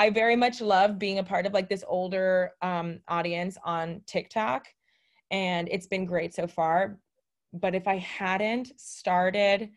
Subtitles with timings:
[0.00, 4.66] I very much love being a part of like this older um, audience on TikTok,
[5.30, 6.98] and it's been great so far.
[7.52, 9.68] But if I hadn't started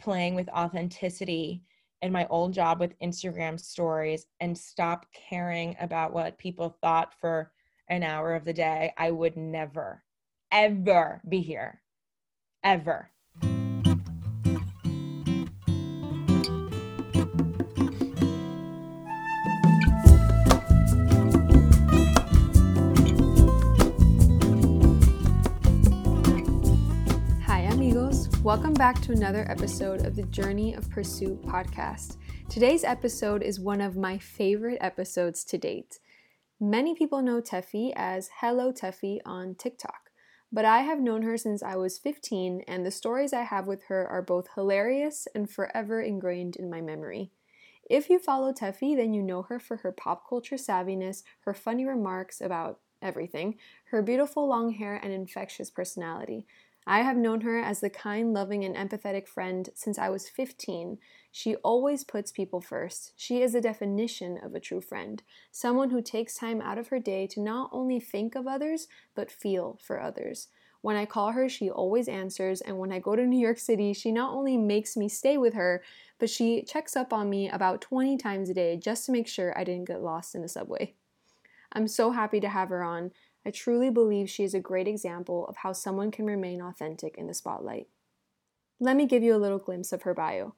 [0.00, 1.62] playing with authenticity
[2.02, 7.52] in my old job with Instagram stories and stop caring about what people thought for
[7.86, 10.02] an hour of the day, I would never,
[10.50, 11.80] ever be here.
[12.64, 13.12] Ever.
[28.50, 32.16] Welcome back to another episode of the Journey of Pursuit podcast.
[32.48, 36.00] Today's episode is one of my favorite episodes to date.
[36.58, 40.10] Many people know Tefi as Hello Tefi on TikTok,
[40.50, 43.84] but I have known her since I was 15, and the stories I have with
[43.84, 47.30] her are both hilarious and forever ingrained in my memory.
[47.88, 51.86] If you follow Tefi, then you know her for her pop culture savviness, her funny
[51.86, 53.58] remarks about everything,
[53.92, 56.46] her beautiful long hair, and infectious personality.
[56.90, 60.98] I have known her as the kind, loving, and empathetic friend since I was 15.
[61.30, 63.12] She always puts people first.
[63.14, 66.98] She is the definition of a true friend, someone who takes time out of her
[66.98, 70.48] day to not only think of others, but feel for others.
[70.80, 73.92] When I call her, she always answers, and when I go to New York City,
[73.92, 75.84] she not only makes me stay with her,
[76.18, 79.56] but she checks up on me about 20 times a day just to make sure
[79.56, 80.96] I didn't get lost in the subway.
[81.72, 83.12] I'm so happy to have her on.
[83.44, 87.26] I truly believe she is a great example of how someone can remain authentic in
[87.26, 87.88] the spotlight.
[88.78, 90.54] Let me give you a little glimpse of her bio.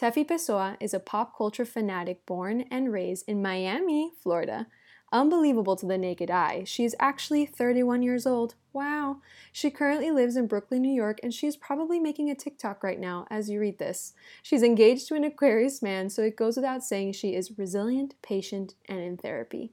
[0.00, 4.66] Tefi Pessoa is a pop culture fanatic born and raised in Miami, Florida.
[5.12, 8.56] Unbelievable to the naked eye, she is actually 31 years old.
[8.72, 9.22] Wow.
[9.52, 13.00] She currently lives in Brooklyn, New York, and she is probably making a TikTok right
[13.00, 14.12] now as you read this.
[14.42, 18.74] She's engaged to an Aquarius man, so it goes without saying she is resilient, patient,
[18.86, 19.72] and in therapy.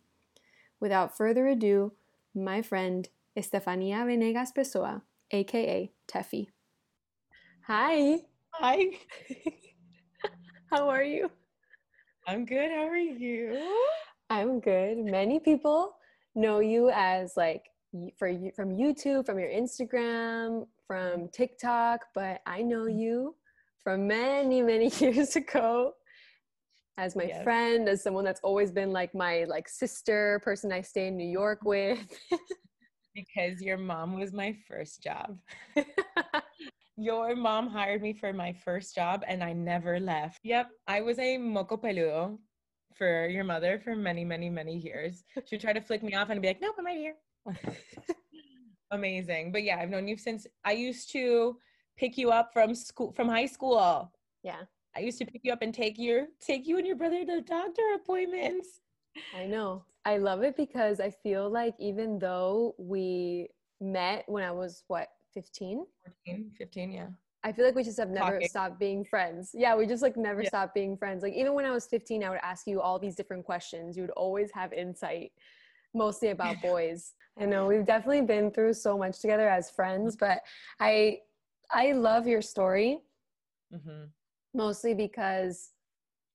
[0.79, 1.91] Without further ado,
[2.35, 6.47] my friend Estefania Venegas Pessoa, aka Tefi.
[7.67, 8.19] Hi.
[8.53, 8.85] Hi.
[10.71, 11.29] How are you?
[12.27, 12.71] I'm good.
[12.71, 13.59] How are you?
[14.29, 14.97] I'm good.
[14.97, 15.95] Many people
[16.35, 17.65] know you as like
[18.17, 23.35] for you from YouTube, from your Instagram, from TikTok, but I know you
[23.83, 25.93] from many, many years ago
[26.97, 27.43] as my yes.
[27.43, 31.29] friend, as someone that's always been like my like sister, person I stay in New
[31.29, 31.69] York mm-hmm.
[31.69, 32.39] with.
[33.15, 35.37] because your mom was my first job.
[36.97, 40.39] your mom hired me for my first job and I never left.
[40.43, 42.37] Yep, I was a moco peludo
[42.95, 45.23] for your mother for many, many, many years.
[45.45, 47.15] She would try to flick me off and I'd be like, nope, I'm right here.
[48.91, 49.51] Amazing.
[49.51, 51.57] But yeah, I've known you since I used to
[51.97, 54.11] pick you up from school from high school.
[54.43, 54.61] Yeah.
[54.95, 57.41] I used to pick you up and take your take you and your brother to
[57.41, 58.81] doctor appointments.
[59.35, 59.85] I know.
[60.05, 63.47] I love it because I feel like even though we
[63.79, 65.85] met when I was what 15?
[66.25, 67.07] 14, 15, yeah.
[67.45, 68.47] I feel like we just have never Talking.
[68.47, 69.51] stopped being friends.
[69.53, 70.47] Yeah, we just like never yeah.
[70.47, 71.23] stopped being friends.
[71.23, 73.97] Like even when I was 15, I would ask you all these different questions.
[73.97, 75.31] You would always have insight,
[75.93, 77.13] mostly about boys.
[77.39, 80.41] I know we've definitely been through so much together as friends, but
[80.79, 81.19] I
[81.71, 82.99] I love your story.
[83.73, 84.03] Mm-hmm
[84.53, 85.71] mostly because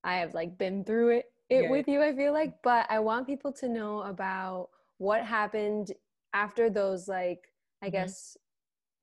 [0.05, 1.71] I have like been through it, it yeah.
[1.71, 2.55] with you, I feel like.
[2.63, 4.69] But I want people to know about
[4.99, 5.93] what happened
[6.35, 7.41] after those like
[7.83, 7.93] I mm-hmm.
[7.93, 8.37] guess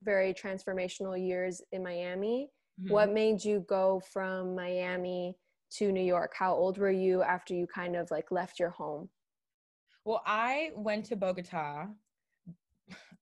[0.04, 2.50] very transformational years in Miami.
[2.80, 2.94] Mm-hmm.
[2.94, 5.38] What made you go from Miami
[5.78, 6.34] to New York?
[6.38, 9.10] How old were you after you kind of like left your home?
[10.04, 11.88] Well, I went to Bogota.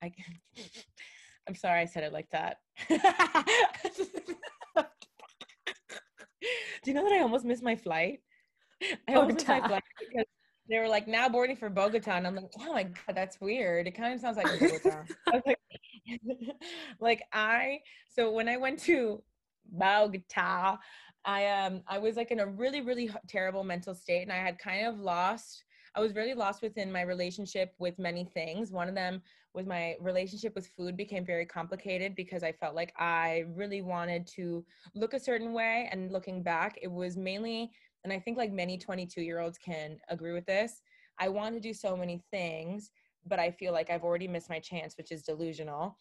[0.01, 0.11] I
[1.47, 2.57] I'm sorry I said it like that.
[6.83, 8.19] Do you know that I almost missed my flight?
[9.07, 10.25] I almost missed my flight because
[10.69, 13.87] they were like now boarding for Bogota, and I'm like, oh my god, that's weird.
[13.87, 15.03] It kind of sounds like Bogota.
[15.27, 15.59] I like,
[16.99, 17.79] like I
[18.09, 19.21] so when I went to
[19.71, 20.77] Bogota,
[21.25, 24.59] I um I was like in a really really terrible mental state, and I had
[24.59, 25.63] kind of lost.
[25.95, 28.71] I was really lost within my relationship with many things.
[28.71, 29.21] One of them
[29.53, 34.25] was my relationship with food became very complicated because I felt like I really wanted
[34.35, 34.65] to
[34.95, 35.87] look a certain way.
[35.91, 37.71] And looking back, it was mainly,
[38.03, 40.81] and I think like many 22 year olds can agree with this,
[41.19, 42.91] I want to do so many things,
[43.25, 45.97] but I feel like I've already missed my chance, which is delusional.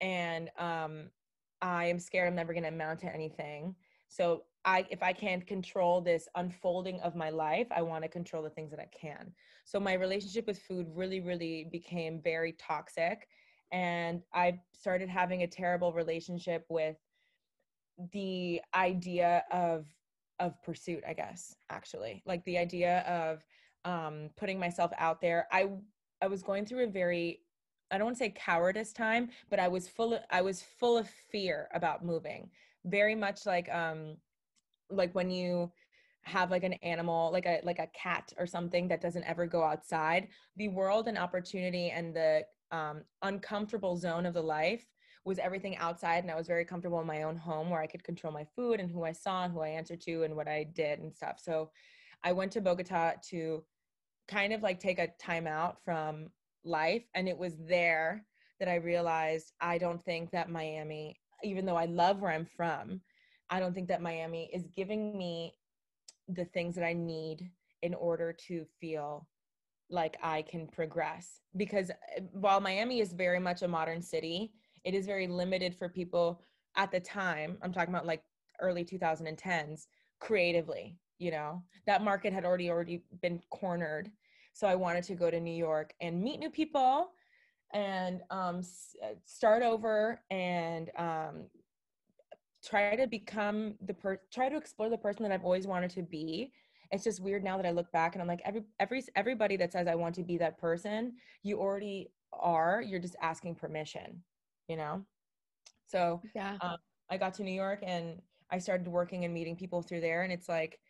[0.00, 1.10] And um,
[1.62, 3.74] I am scared I'm never going to amount to anything.
[4.08, 8.42] So I if I can't control this unfolding of my life, I want to control
[8.42, 9.32] the things that I can.
[9.64, 13.28] So my relationship with food really really became very toxic
[13.72, 16.96] and I started having a terrible relationship with
[18.12, 19.86] the idea of
[20.40, 22.22] of pursuit, I guess, actually.
[22.24, 23.44] Like the idea of
[23.84, 25.46] um putting myself out there.
[25.52, 25.68] I
[26.22, 27.40] I was going through a very
[27.90, 30.98] I don't want to say cowardice time, but I was full of, I was full
[30.98, 32.50] of fear about moving.
[32.84, 34.16] Very much like um
[34.90, 35.70] like when you
[36.22, 39.62] have like an animal like a like a cat or something that doesn't ever go
[39.62, 44.84] outside the world and opportunity and the um, uncomfortable zone of the life
[45.24, 48.04] was everything outside and i was very comfortable in my own home where i could
[48.04, 50.64] control my food and who i saw and who i answered to and what i
[50.74, 51.38] did and stuff.
[51.40, 51.70] So
[52.22, 53.64] i went to bogota to
[54.26, 56.28] kind of like take a time out from
[56.64, 58.24] life and it was there
[58.58, 63.00] that i realized i don't think that miami even though i love where i'm from
[63.50, 65.54] i don't think that miami is giving me
[66.28, 67.50] the things that i need
[67.82, 69.26] in order to feel
[69.90, 74.52] like I can progress because eh, while Miami is very much a modern city,
[74.84, 76.42] it is very limited for people
[76.76, 77.58] at the time.
[77.62, 78.22] I'm talking about like
[78.60, 79.86] early 2010s
[80.20, 81.62] creatively, you know.
[81.86, 84.10] That market had already already been cornered.
[84.52, 87.10] So I wanted to go to New York and meet new people
[87.72, 88.62] and um,
[89.02, 91.44] eh, start over and um,
[92.64, 96.02] try to become the per try to explore the person that I've always wanted to
[96.02, 96.52] be
[96.90, 99.72] it's just weird now that I look back and I'm like every every everybody that
[99.72, 102.82] says I want to be that person, you already are.
[102.82, 104.22] You're just asking permission,
[104.68, 105.04] you know.
[105.86, 106.76] So yeah, um,
[107.10, 108.20] I got to New York and
[108.50, 110.80] I started working and meeting people through there, and it's like.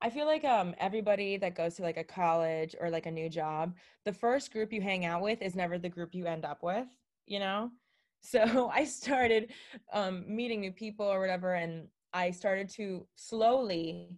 [0.00, 3.28] I feel like um everybody that goes to like a college or like a new
[3.28, 3.74] job,
[4.04, 6.86] the first group you hang out with is never the group you end up with,
[7.26, 7.72] you know?
[8.20, 9.52] So I started
[9.92, 14.16] um meeting new people or whatever and I started to slowly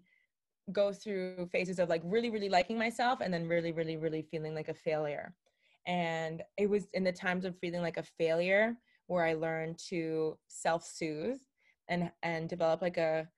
[0.73, 4.55] go through phases of like really really liking myself and then really really really feeling
[4.55, 5.35] like a failure.
[5.87, 8.76] And it was in the times of feeling like a failure
[9.11, 11.41] where i learned to self-soothe
[11.88, 13.29] and and develop like a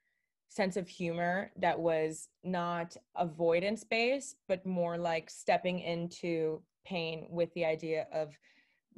[0.49, 7.53] sense of humor that was not avoidance based but more like stepping into pain with
[7.55, 8.37] the idea of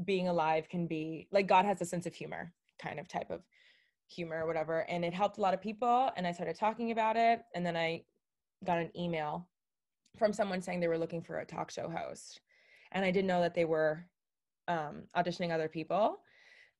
[0.05, 3.43] being alive can be like god has a sense of humor kind of type of
[4.06, 7.17] humor or whatever and it helped a lot of people and i started talking about
[7.17, 8.02] it and then i
[8.64, 9.49] got an email
[10.17, 12.41] from someone saying they were looking for a talk show host.
[12.93, 14.06] And I didn't know that they were
[14.69, 16.20] um, auditioning other people.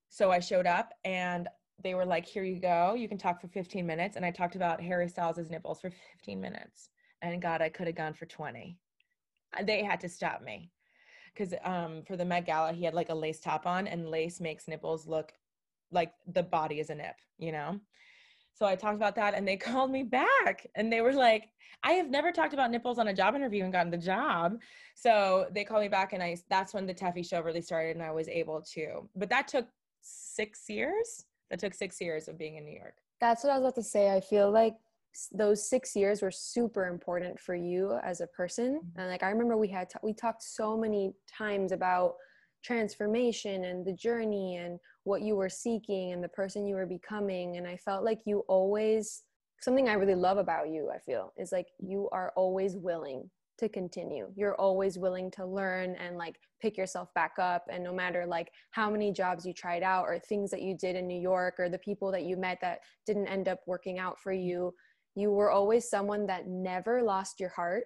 [0.09, 1.47] So I showed up and
[1.83, 2.93] they were like, here you go.
[2.93, 4.15] You can talk for 15 minutes.
[4.15, 6.89] And I talked about Harry Styles' nipples for 15 minutes.
[7.21, 8.77] And God, I could have gone for 20.
[9.57, 10.71] Uh, they had to stop me.
[11.35, 14.39] Because um, for the Met Gala, he had like a lace top on, and lace
[14.39, 15.33] makes nipples look
[15.91, 17.79] like the body is a nip, you know?
[18.55, 21.49] So I talked about that and they called me back and they were like,
[21.83, 24.57] I have never talked about nipples on a job interview and gotten the job.
[24.95, 28.03] So they called me back and I that's when the Tefi show really started and
[28.03, 29.09] I was able to.
[29.15, 29.67] But that took
[30.01, 31.25] six years.
[31.51, 32.95] That took six years of being in New York.
[33.21, 34.11] That's what I was about to say.
[34.11, 34.75] I feel like
[35.31, 38.79] those six years were super important for you as a person.
[38.79, 38.99] Mm-hmm.
[38.99, 42.15] And like I remember we had t- we talked so many times about
[42.65, 47.57] transformation and the journey and what you were seeking and the person you were becoming
[47.57, 49.21] and i felt like you always
[49.61, 53.29] something i really love about you i feel is like you are always willing
[53.59, 57.93] to continue you're always willing to learn and like pick yourself back up and no
[57.93, 61.21] matter like how many jobs you tried out or things that you did in new
[61.21, 64.73] york or the people that you met that didn't end up working out for you
[65.15, 67.85] you were always someone that never lost your heart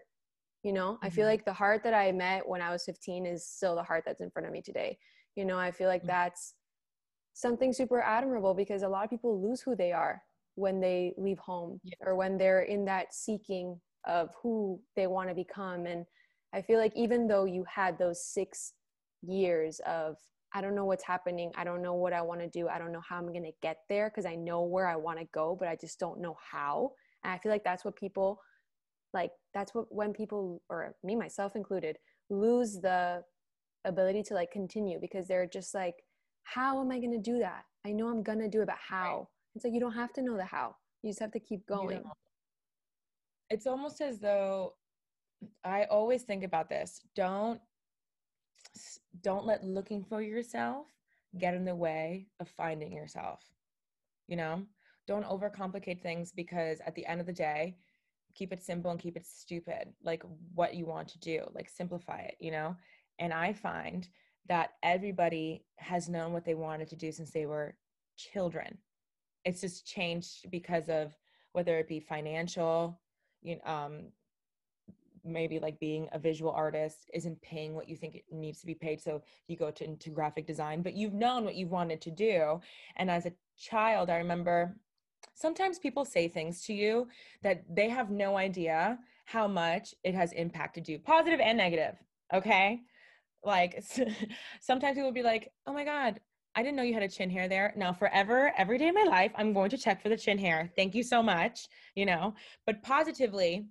[0.64, 1.06] you know mm-hmm.
[1.06, 1.31] i feel mm-hmm.
[1.31, 4.21] like the heart that i met when i was 15 is still the heart that's
[4.21, 4.98] in front of me today
[5.36, 6.12] you know i feel like mm-hmm.
[6.12, 6.56] that's
[7.33, 10.21] something super admirable because a lot of people lose who they are
[10.56, 11.94] when they leave home yeah.
[12.02, 16.06] or when they're in that seeking of who they want to become and
[16.54, 18.74] i feel like even though you had those 6
[19.21, 20.18] years of
[20.54, 21.52] I don't know what's happening.
[21.56, 22.68] I don't know what I want to do.
[22.68, 25.19] I don't know how I'm going to get there because I know where I want
[25.19, 26.94] to go, but I just don't know how.
[27.23, 28.40] And I feel like that's what people
[29.14, 31.97] like that's what when people or me myself included
[32.30, 33.23] lose the
[33.85, 35.95] ability to like continue because they're just like
[36.44, 37.64] how am i going to do that?
[37.85, 39.18] I know i'm going to do it but how?
[39.18, 39.26] Right.
[39.56, 40.76] it's like you don't have to know the how.
[41.02, 42.04] You just have to keep going.
[43.49, 44.73] it's almost as though
[45.64, 47.02] i always think about this.
[47.16, 47.59] Don't
[49.21, 50.88] don't let looking for yourself
[51.38, 53.44] get in the way of finding yourself
[54.28, 54.64] you know
[55.09, 57.75] don't overcomplicate things because at the end of the day
[58.35, 60.21] keep it simple and keep it stupid like
[60.54, 62.75] what you want to do like simplify it you know?
[63.18, 64.07] And i find
[64.47, 67.75] that everybody has known what they wanted to do since they were
[68.18, 68.78] children.
[69.45, 71.16] It's just changed because of
[71.54, 72.99] whether it be financial
[73.42, 73.94] you know, um,
[75.23, 78.75] maybe like being a visual artist isn't paying what you think it needs to be
[78.75, 82.11] paid so you go to into graphic design but you've known what you wanted to
[82.11, 82.61] do.
[82.95, 84.75] And as a child i remember
[85.40, 87.08] sometimes people say things to you
[87.44, 91.96] that they have no idea how much it has impacted you, positive and negative.
[92.34, 92.81] Okay.
[93.44, 93.81] Like
[94.62, 96.19] sometimes people will be like, oh my God,
[96.56, 97.74] I didn't know you had a chin hair there.
[97.78, 100.72] Now, forever, every day of my life, I'm going to check for the chin hair.
[100.76, 101.68] Thank you so much.
[101.96, 102.34] You know,
[102.66, 103.68] but positively,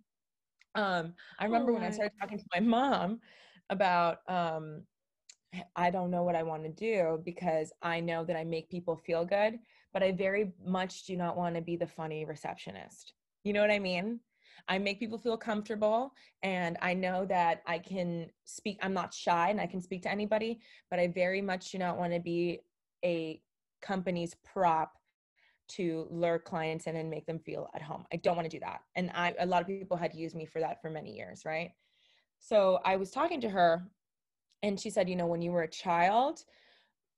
[0.75, 3.21] um, I remember oh when I started talking to my mom
[3.69, 4.83] about um,
[5.77, 8.97] I don't know what I want to do because I know that I make people
[8.97, 9.59] feel good,
[9.93, 13.15] but I very much do not want to be the funny receptionist.
[13.45, 14.21] You know what I mean?
[14.69, 19.51] I make people feel comfortable and I know that I can speak I'm not shy
[19.51, 22.61] and I can speak to anybody, but I very much do not want to be
[23.05, 23.41] a
[23.81, 24.93] company's prop
[25.69, 28.05] to lure clients in and make them feel at home.
[28.13, 28.81] I don't want to do that.
[28.97, 31.71] And I a lot of people had used me for that for many years, right?
[32.41, 33.87] So I was talking to her
[34.63, 36.45] and she said, you know, when you were a child,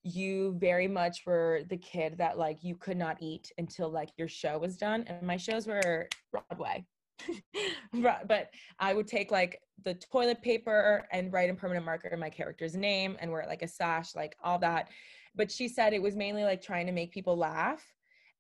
[0.03, 4.29] you very much were the kid that like you could not eat until like your
[4.29, 6.85] show was done and my shows were broadway.
[7.93, 12.75] But i would take like the toilet paper and write in permanent marker my character's
[12.75, 14.89] name and wear like a sash like all that.
[15.35, 17.85] But she said it was mainly like trying to make people laugh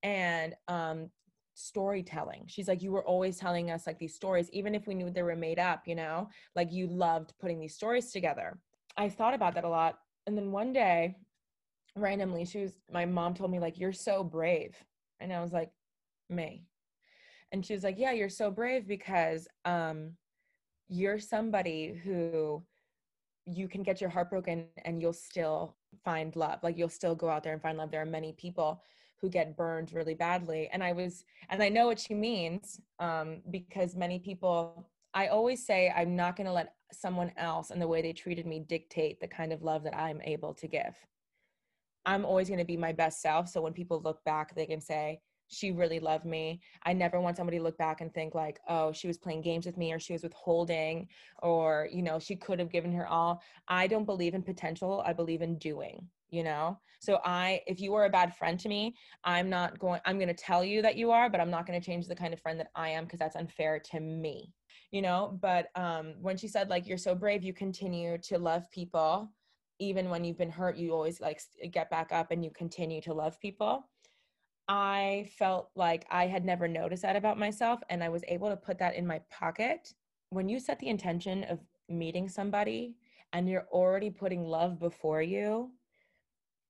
[0.02, 1.11] and um
[1.55, 2.45] storytelling.
[2.47, 5.23] She's like you were always telling us like these stories even if we knew they
[5.23, 6.31] were made up you know?
[6.57, 8.59] Like you loved putting these stories together.
[8.97, 9.99] I thought about that a lot.
[10.26, 11.17] And then one day,
[11.97, 14.76] randomly, she was, my mom told me, like, you're so brave.
[15.20, 15.70] And I was like,
[16.28, 16.62] May.
[17.52, 20.12] And she was like, yeah, you're so brave because um,
[20.88, 22.62] you're somebody who
[23.47, 26.61] you can get your heart broken and you'll still find love.
[26.62, 27.90] Like, you'll still go out there and find love.
[27.90, 28.82] There are many people
[29.20, 30.68] who get burned really badly.
[30.73, 35.66] And I was, and I know what she means um, because many people, I always
[35.66, 39.20] say, I'm not going to let someone else and the way they treated me dictate
[39.20, 40.94] the kind of love that I'm able to give.
[42.07, 43.49] I'm always going to be my best self.
[43.49, 45.21] So when people look back, they can say,
[45.52, 46.61] she really loved me.
[46.85, 49.66] I never want somebody to look back and think like, oh, she was playing games
[49.66, 51.09] with me or she was withholding
[51.42, 53.42] or, you know, she could have given her all.
[53.66, 55.02] I don't believe in potential.
[55.04, 56.78] I believe in doing, you know?
[57.00, 60.28] So I, if you are a bad friend to me, I'm not going, I'm going
[60.28, 62.40] to tell you that you are, but I'm not going to change the kind of
[62.40, 64.52] friend that I am because that's unfair to me
[64.92, 68.69] you know but um when she said like you're so brave you continue to love
[68.71, 69.30] people
[69.80, 71.40] even when you've been hurt you always like
[71.72, 73.88] get back up and you continue to love people
[74.68, 78.56] i felt like i had never noticed that about myself and i was able to
[78.56, 79.92] put that in my pocket
[80.30, 81.58] when you set the intention of
[81.88, 82.94] meeting somebody
[83.32, 85.70] and you're already putting love before you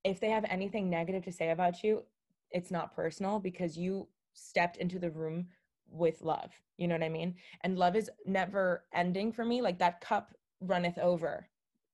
[0.03, 2.03] if they have anything negative to say about you
[2.49, 5.47] it's not personal because you stepped into the room
[5.91, 6.51] with love.
[6.77, 7.35] You know what I mean?
[7.61, 9.61] And love is never ending for me.
[9.61, 11.47] Like that cup runneth over.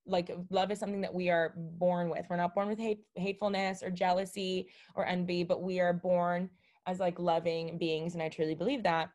[0.07, 2.25] Like love is something that we are born with.
[2.29, 6.49] We're not born with hate, hatefulness or jealousy or envy, but we are born
[6.85, 8.13] as like loving beings.
[8.13, 9.09] And I truly believe that.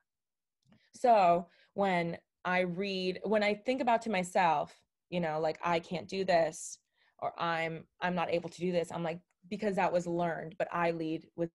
[0.95, 4.75] So when I read, when I think about to myself,
[5.11, 6.79] you know, like I can't do this
[7.19, 10.69] or I'm I'm not able to do this, I'm like, because that was learned, but
[10.73, 11.51] I lead with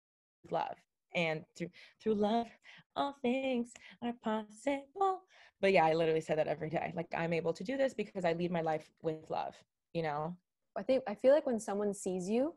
[0.52, 0.76] love
[1.16, 1.70] and through
[2.02, 2.48] through love
[2.96, 3.72] all things
[4.04, 5.22] are possible
[5.62, 8.26] but yeah i literally say that every day like i'm able to do this because
[8.26, 9.56] i lead my life with love
[9.94, 10.36] you know
[10.78, 12.54] i think i feel like when someone sees you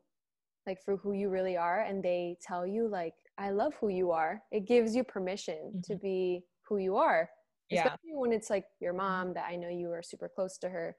[0.67, 4.11] like for who you really are and they tell you like i love who you
[4.11, 5.81] are it gives you permission mm-hmm.
[5.81, 7.29] to be who you are
[7.71, 8.19] especially yeah.
[8.19, 9.03] when it's like your mm-hmm.
[9.03, 10.97] mom that i know you are super close to her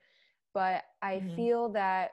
[0.53, 1.35] but i mm-hmm.
[1.35, 2.11] feel that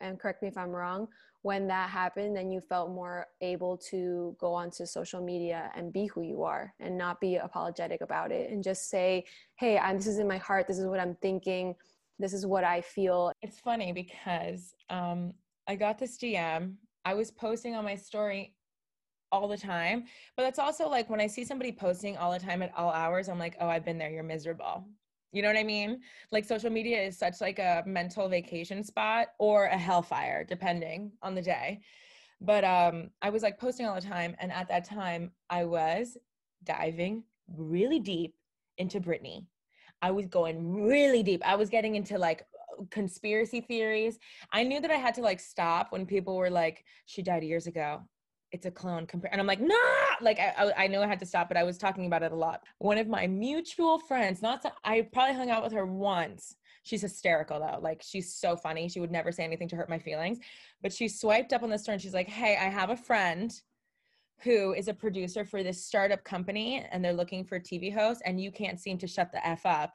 [0.00, 1.06] and correct me if i'm wrong
[1.46, 6.06] when that happened, then you felt more able to go onto social media and be
[6.06, 9.24] who you are and not be apologetic about it and just say,
[9.54, 10.66] hey, I'm, this is in my heart.
[10.66, 11.76] This is what I'm thinking.
[12.18, 13.30] This is what I feel.
[13.42, 15.34] It's funny because um,
[15.68, 16.74] I got this DM.
[17.04, 18.56] I was posting on my story
[19.30, 20.02] all the time.
[20.36, 23.28] But that's also like when I see somebody posting all the time at all hours,
[23.28, 24.10] I'm like, oh, I've been there.
[24.10, 24.84] You're miserable.
[25.32, 26.00] You know what I mean?
[26.32, 31.34] Like social media is such like a mental vacation spot or a hellfire depending on
[31.34, 31.80] the day.
[32.40, 36.16] But um I was like posting all the time and at that time I was
[36.64, 37.24] diving
[37.56, 38.34] really deep
[38.78, 39.46] into Britney.
[40.02, 41.42] I was going really deep.
[41.44, 42.46] I was getting into like
[42.90, 44.18] conspiracy theories.
[44.52, 47.66] I knew that I had to like stop when people were like she died years
[47.66, 48.02] ago
[48.52, 49.60] it's a clone and i'm like
[50.20, 52.32] nah like I, I know i had to stop but i was talking about it
[52.32, 52.62] a lot.
[52.78, 56.56] One of my mutual friends not to, i probably hung out with her once.
[56.82, 57.80] She's hysterical though.
[57.80, 58.88] Like she's so funny.
[58.88, 60.38] She would never say anything to hurt my feelings.
[60.82, 63.52] But she swiped up on the store and she's like hey i have a friend
[64.40, 68.38] who is a producer for this startup company and they're looking for tv hosts and
[68.40, 69.94] you can't seem to shut the f up.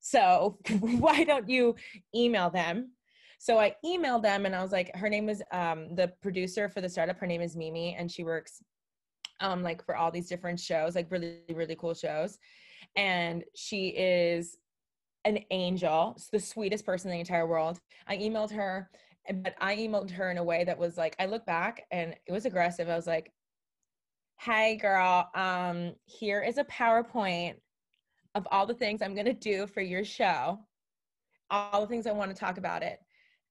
[0.00, 1.76] So why don't you
[2.14, 2.92] email them?
[3.38, 6.82] So I emailed them and I was like, her name is um, the producer for
[6.82, 7.18] the startup.
[7.18, 8.62] Her name is Mimi, and she works
[9.40, 12.38] um, like for all these different shows, like really, really cool shows.
[12.96, 14.58] And she is
[15.24, 17.78] an angel, it's the sweetest person in the entire world.
[18.06, 18.90] I emailed her,
[19.32, 22.32] but I emailed her in a way that was like, I look back and it
[22.32, 22.88] was aggressive.
[22.88, 23.32] I was like,
[24.38, 27.56] hey girl, um, here is a PowerPoint
[28.34, 30.58] of all the things I'm gonna do for your show,
[31.50, 33.00] all the things I want to talk about it.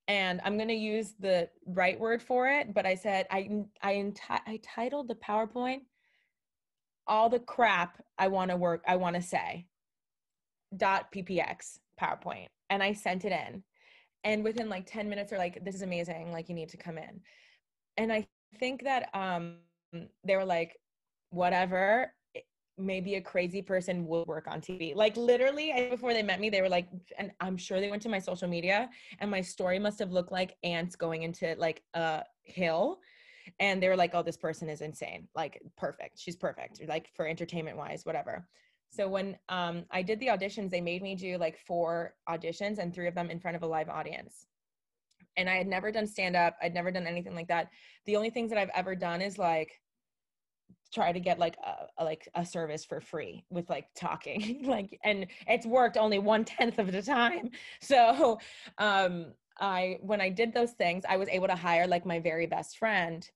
[0.09, 4.59] And I'm gonna use the right word for it, but I said I I, I
[4.63, 5.81] titled the PowerPoint
[7.07, 9.65] all the crap I want to work I want to say
[10.77, 13.63] dot ppx PowerPoint, and I sent it in.
[14.23, 16.31] And within like 10 minutes, they're like, "This is amazing!
[16.31, 17.21] Like you need to come in."
[17.97, 18.27] And I
[18.59, 19.57] think that um,
[20.23, 20.77] they were like,
[21.29, 22.13] "Whatever."
[22.79, 24.95] Maybe a crazy person would work on TV.
[24.95, 28.09] Like literally before they met me, they were like, and I'm sure they went to
[28.09, 32.23] my social media and my story must have looked like ants going into like a
[32.43, 32.99] hill.
[33.59, 35.27] And they were like, oh, this person is insane.
[35.35, 36.19] Like perfect.
[36.19, 36.81] She's perfect.
[36.87, 38.47] Like for entertainment wise, whatever.
[38.91, 42.93] So when um, I did the auditions, they made me do like four auditions and
[42.93, 44.47] three of them in front of a live audience.
[45.37, 46.57] And I had never done stand up.
[46.61, 47.69] I'd never done anything like that.
[48.05, 49.79] The only things that I've ever done is like
[50.93, 51.57] try to get like
[51.97, 56.45] a, like a service for free with like talking like and it's worked only one
[56.45, 57.49] tenth of the time.
[57.81, 58.39] So
[58.77, 62.45] um i when i did those things i was able to hire like my very
[62.45, 63.29] best friend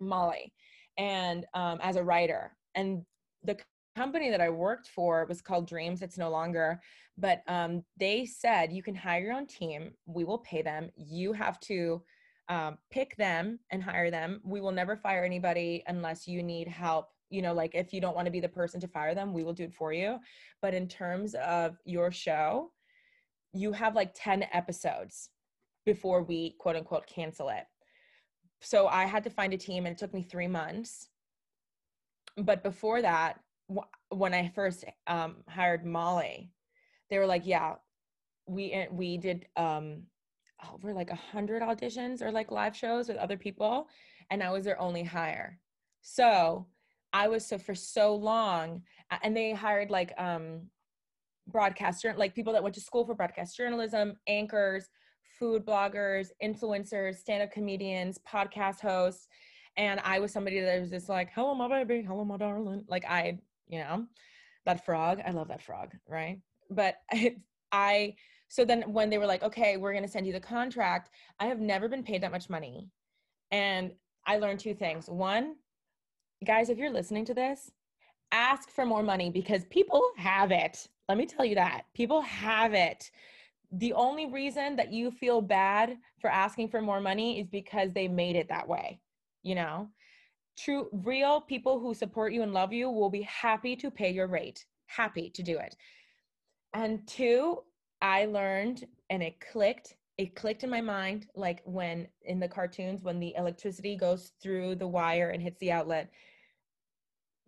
[0.00, 0.52] molly
[0.98, 2.56] and um as a writer.
[2.74, 3.02] And
[3.44, 3.56] the
[3.96, 6.02] company that i worked for was called dreams.
[6.02, 6.80] It's no longer
[7.18, 9.92] but um they said you can hire your own team.
[10.06, 10.90] We will pay them.
[10.96, 12.02] You have to
[12.48, 14.40] um, pick them and hire them.
[14.44, 17.08] We will never fire anybody unless you need help.
[17.30, 19.42] You know, like if you don't want to be the person to fire them, we
[19.42, 20.18] will do it for you.
[20.62, 22.70] But in terms of your show,
[23.52, 25.30] you have like 10 episodes
[25.84, 27.64] before we quote unquote cancel it.
[28.60, 31.08] So I had to find a team and it took me three months.
[32.36, 33.40] But before that,
[34.10, 36.52] when I first um, hired Molly,
[37.10, 37.74] they were like, yeah,
[38.46, 40.02] we, eh, we did um,
[40.74, 43.88] over like a hundred auditions or like live shows with other people,
[44.30, 45.58] and I was their only hire.
[46.02, 46.66] So
[47.12, 48.82] I was so for so long,
[49.22, 50.62] and they hired like um
[51.48, 54.88] broadcaster like people that went to school for broadcast journalism, anchors,
[55.38, 59.28] food bloggers, influencers, stand-up comedians, podcast hosts.
[59.76, 62.84] And I was somebody that was just like, hello, my baby, hello, my darling.
[62.88, 63.38] Like I,
[63.68, 64.06] you know,
[64.64, 65.20] that frog.
[65.26, 66.40] I love that frog, right?
[66.70, 66.96] But
[67.72, 68.14] I
[68.48, 71.46] so then when they were like, okay, we're going to send you the contract, I
[71.46, 72.88] have never been paid that much money.
[73.50, 73.92] And
[74.26, 75.08] I learned two things.
[75.08, 75.56] One,
[76.44, 77.70] guys, if you're listening to this,
[78.32, 80.88] ask for more money because people have it.
[81.08, 81.82] Let me tell you that.
[81.94, 83.10] People have it.
[83.72, 88.08] The only reason that you feel bad for asking for more money is because they
[88.08, 89.00] made it that way,
[89.42, 89.88] you know?
[90.56, 94.26] True, real people who support you and love you will be happy to pay your
[94.26, 95.76] rate, happy to do it.
[96.72, 97.62] And two,
[98.00, 99.96] I learned and it clicked.
[100.18, 104.76] It clicked in my mind like when in the cartoons, when the electricity goes through
[104.76, 106.10] the wire and hits the outlet,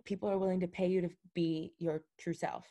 [0.04, 2.66] people are willing to pay you to be your true self.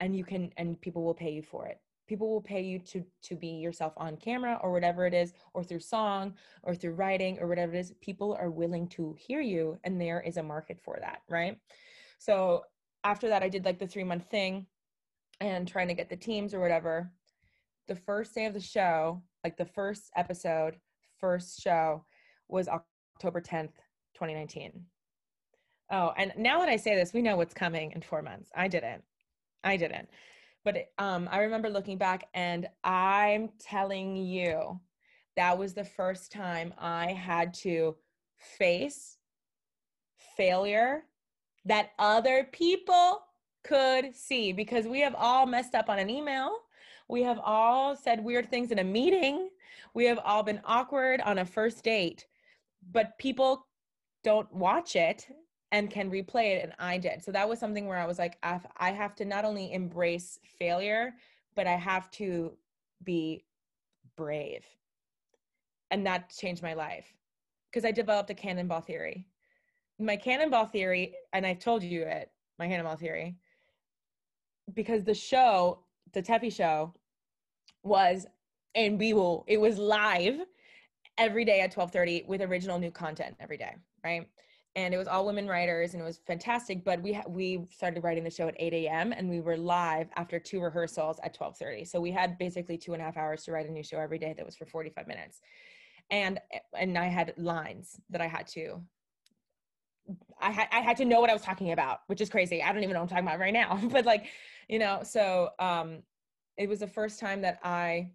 [0.00, 1.80] And you can, and people will pay you for it.
[2.06, 5.62] People will pay you to to be yourself on camera or whatever it is, or
[5.62, 7.92] through song or through writing or whatever it is.
[8.00, 11.58] People are willing to hear you, and there is a market for that, right?
[12.18, 12.64] So
[13.04, 14.66] after that, I did like the three month thing
[15.40, 17.10] and trying to get the teams or whatever.
[17.86, 20.76] The first day of the show, like the first episode,
[21.18, 22.04] first show
[22.48, 23.74] was October 10th,
[24.14, 24.84] 2019.
[25.90, 28.50] Oh, and now that I say this, we know what's coming in four months.
[28.54, 29.02] I didn't.
[29.64, 30.08] I didn't.
[30.64, 34.80] But um, I remember looking back and I'm telling you,
[35.36, 37.96] that was the first time I had to
[38.38, 39.16] face
[40.36, 41.04] failure
[41.64, 43.22] that other people
[43.68, 46.50] could see because we have all messed up on an email.
[47.08, 49.50] We have all said weird things in a meeting.
[49.94, 52.26] We have all been awkward on a first date,
[52.92, 53.66] but people
[54.24, 55.26] don't watch it
[55.70, 56.64] and can replay it.
[56.64, 57.22] And I did.
[57.22, 61.14] So that was something where I was like, I have to not only embrace failure,
[61.54, 62.52] but I have to
[63.04, 63.44] be
[64.16, 64.64] brave.
[65.90, 67.06] And that changed my life
[67.70, 69.26] because I developed a cannonball theory.
[69.98, 73.36] My cannonball theory, and I've told you it, my cannonball theory,
[74.74, 75.80] because the show,
[76.12, 76.94] the Tefi show,
[77.82, 78.26] was
[78.74, 79.10] and we
[79.46, 80.40] it was live
[81.16, 84.28] every day at 12:30 with original new content every day, right?
[84.76, 86.84] And it was all women writers, and it was fantastic.
[86.84, 89.12] But we ha- we started writing the show at 8 a.m.
[89.12, 91.84] and we were live after two rehearsals at 12:30.
[91.86, 94.18] So we had basically two and a half hours to write a new show every
[94.18, 95.40] day that was for 45 minutes,
[96.10, 96.38] and
[96.74, 98.82] and I had lines that I had to
[100.40, 102.62] I had I had to know what I was talking about, which is crazy.
[102.62, 103.80] I don't even know what I'm talking about right now.
[103.90, 104.26] but like,
[104.68, 106.02] you know, so um
[106.56, 108.10] it was the first time that I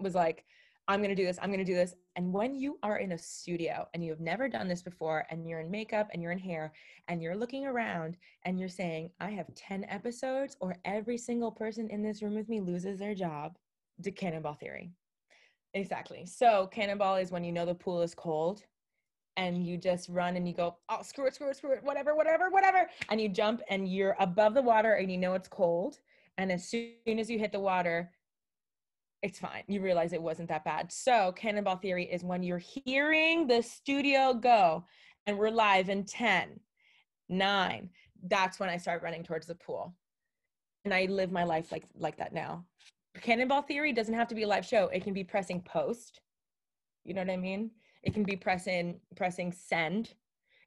[0.00, 0.44] was like,
[0.88, 1.94] I'm gonna do this, I'm gonna do this.
[2.16, 5.48] And when you are in a studio and you have never done this before, and
[5.48, 6.72] you're in makeup and you're in hair
[7.08, 11.88] and you're looking around and you're saying, I have 10 episodes, or every single person
[11.90, 13.56] in this room with me loses their job,
[14.02, 14.92] to cannonball theory.
[15.74, 16.24] Exactly.
[16.26, 18.62] So cannonball is when you know the pool is cold
[19.36, 22.14] and you just run and you go, oh, screw it, screw it, screw it, whatever,
[22.14, 22.88] whatever, whatever.
[23.10, 25.98] And you jump and you're above the water and you know it's cold.
[26.38, 28.10] And as soon as you hit the water,
[29.22, 29.62] it's fine.
[29.66, 30.92] You realize it wasn't that bad.
[30.92, 34.84] So, cannonball theory is when you're hearing the studio go
[35.26, 36.60] and we're live in 10,
[37.30, 37.90] 9,
[38.28, 39.94] that's when I start running towards the pool.
[40.84, 42.66] And I live my life like like that now.
[43.22, 44.88] Cannonball theory doesn't have to be a live show.
[44.88, 46.20] It can be pressing post.
[47.04, 47.70] You know what I mean?
[48.04, 50.14] It can be pressing pressing send.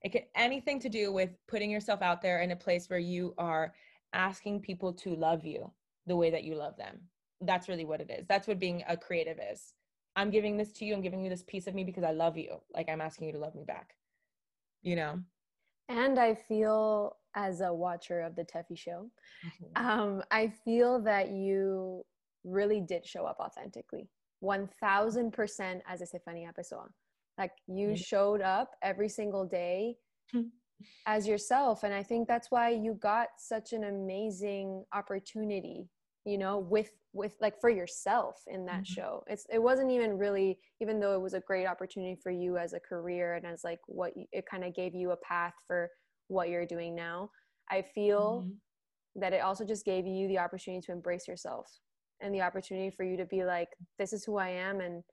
[0.04, 3.34] It can anything to do with putting yourself out there in a place where you
[3.38, 3.74] are
[4.14, 5.72] asking people to love you
[6.08, 7.00] the way that you love them.
[7.42, 8.26] That's really what it is.
[8.28, 9.74] That's what being a creative is.
[10.16, 10.96] I'm giving this to you.
[10.96, 12.58] I'm giving you this piece of me because I love you.
[12.74, 13.94] Like I'm asking you to love me back.
[14.82, 15.20] You know?
[15.90, 19.10] And I feel as a watcher of the Tefi show,
[19.46, 19.88] mm-hmm.
[19.88, 22.04] um, I feel that you
[22.44, 24.10] really did show up authentically.
[24.44, 26.90] 1000% as a Stephanie episode.
[27.38, 29.96] Like you showed up every single day
[31.06, 31.84] as yourself.
[31.84, 35.88] And I think that's why you got such an amazing opportunity,
[36.26, 38.94] you know, with with like for yourself in that mm-hmm.
[38.94, 39.24] show.
[39.28, 42.74] It's it wasn't even really even though it was a great opportunity for you as
[42.74, 45.90] a career and as like what you, it kind of gave you a path for
[46.28, 47.30] what you're doing now.
[47.70, 49.22] I feel mm-hmm.
[49.22, 51.68] that it also just gave you the opportunity to embrace yourself
[52.22, 53.70] and the opportunity for you to be like
[54.00, 55.04] this is who I am and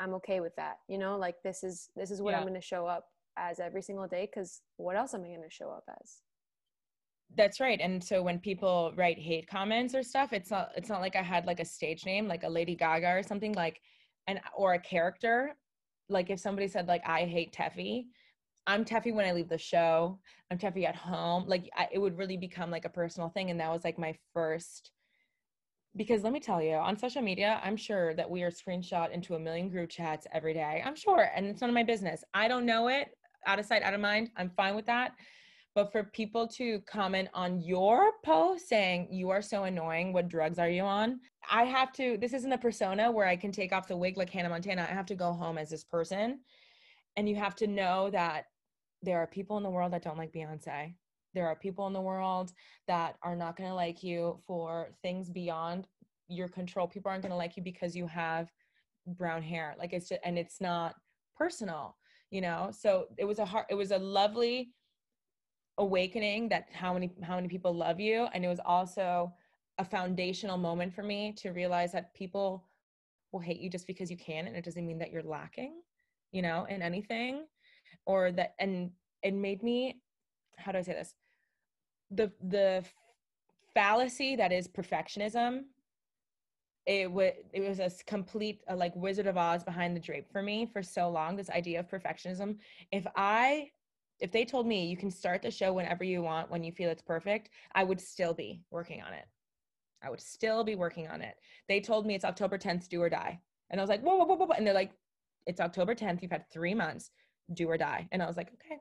[0.00, 0.78] I'm okay with that.
[0.88, 2.38] You know, like this is this is what yeah.
[2.38, 3.04] I'm going to show up
[3.36, 6.22] as every single day cuz what else am I going to show up as?
[7.36, 7.80] That's right.
[7.80, 11.22] And so when people write hate comments or stuff, it's not it's not like I
[11.22, 13.80] had like a stage name like a Lady Gaga or something like
[14.26, 15.54] and or a character.
[16.08, 18.06] Like if somebody said like I hate Tefi,
[18.66, 20.18] I'm Tefi when I leave the show.
[20.50, 21.44] I'm Tefi at home.
[21.46, 24.14] Like I, it would really become like a personal thing and that was like my
[24.32, 24.92] first
[25.96, 29.34] because let me tell you on social media i'm sure that we are screenshot into
[29.34, 32.22] a million group chats every day i'm sure and it's none of my business.
[32.32, 33.08] I don't know it
[33.46, 35.12] out of sight out of mind i'm fine with that.
[35.72, 40.58] But for people to comment on your post saying you are so annoying what drugs
[40.58, 41.20] are you on?
[41.48, 44.30] I have to this isn't a persona where i can take off the wig like
[44.30, 46.40] hannah montana i have to go home as this person.
[47.16, 48.44] And you have to know that
[49.02, 50.94] there are people in the world that don't like beyonce
[51.34, 52.52] there are people in the world
[52.88, 55.86] that are not going to like you for things beyond
[56.28, 56.86] your control.
[56.86, 58.50] People aren't going to like you because you have
[59.06, 59.74] brown hair.
[59.78, 60.94] Like it's just and it's not
[61.36, 61.96] personal
[62.30, 62.70] you know?
[62.72, 64.70] So it was a hard it was a lovely
[65.78, 69.32] awakening that how many how many people love you and it was also
[69.78, 72.68] a foundational moment for me to realize that people
[73.32, 75.80] will hate you just because you can and it doesn't mean that you're lacking
[76.32, 77.46] you know in anything
[78.04, 78.90] or that and
[79.22, 80.02] it made me
[80.58, 81.14] how do i say this
[82.10, 82.84] the the
[83.74, 85.62] fallacy that is perfectionism
[86.86, 90.42] it was it was a complete uh, like wizard of oz behind the drape for
[90.42, 92.56] me for so long this idea of perfectionism.
[92.90, 93.70] If i
[94.18, 96.90] if they told me you can start the show whenever you want when you feel
[96.90, 99.26] it's perfect i would still be working on it.
[100.02, 101.34] I would still be working on it.
[101.68, 103.38] They told me it's october 10th do or die.
[103.70, 104.54] And i was like whoa whoa whoa, whoa.
[104.56, 104.92] and they're like
[105.46, 107.10] it's october 10th you've had three months
[107.52, 108.08] do or die.
[108.10, 108.80] And i was like okay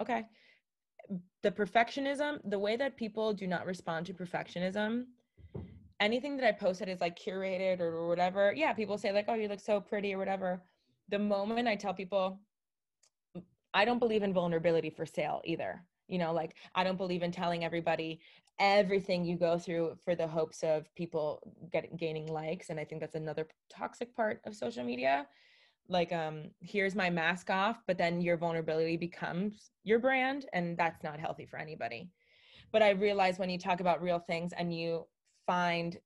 [0.00, 0.26] okay
[1.42, 5.04] the perfectionism, the way that people do not respond to perfectionism,
[6.00, 9.34] anything that I post that is like curated or whatever, yeah, people say like, "Oh,
[9.34, 10.62] you look so pretty" or whatever.
[11.08, 12.40] The moment I tell people,
[13.74, 15.84] I don't believe in vulnerability for sale either.
[16.08, 18.20] You know, like I don't believe in telling everybody
[18.58, 21.40] everything you go through for the hopes of people
[21.72, 25.26] getting gaining likes, and I think that's another toxic part of social media
[25.88, 31.02] like um here's my mask off but then your vulnerability becomes your brand and that's
[31.02, 32.10] not healthy for anybody.
[32.72, 35.06] But i realize when you talk about real things and you
[35.46, 35.98] find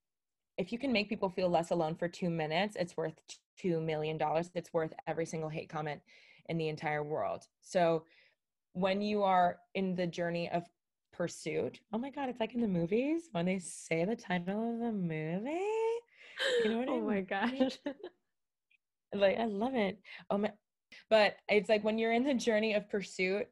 [0.59, 3.15] if you can make people feel less alone for 2 minutes it's worth
[3.59, 4.51] 2 million dollars.
[4.55, 6.01] It's worth every single hate comment
[6.49, 7.45] in the entire world.
[7.61, 8.05] So
[8.73, 10.65] when you are in the journey of
[11.13, 14.79] pursuit oh my god it's like in the movies when they say the title of
[14.81, 15.61] the movie?
[16.65, 17.07] You know what oh I mean?
[17.07, 17.79] my gosh
[19.15, 19.99] like i love it.
[20.31, 20.53] Oh my
[21.09, 23.47] but it's like when you're in the journey of pursuit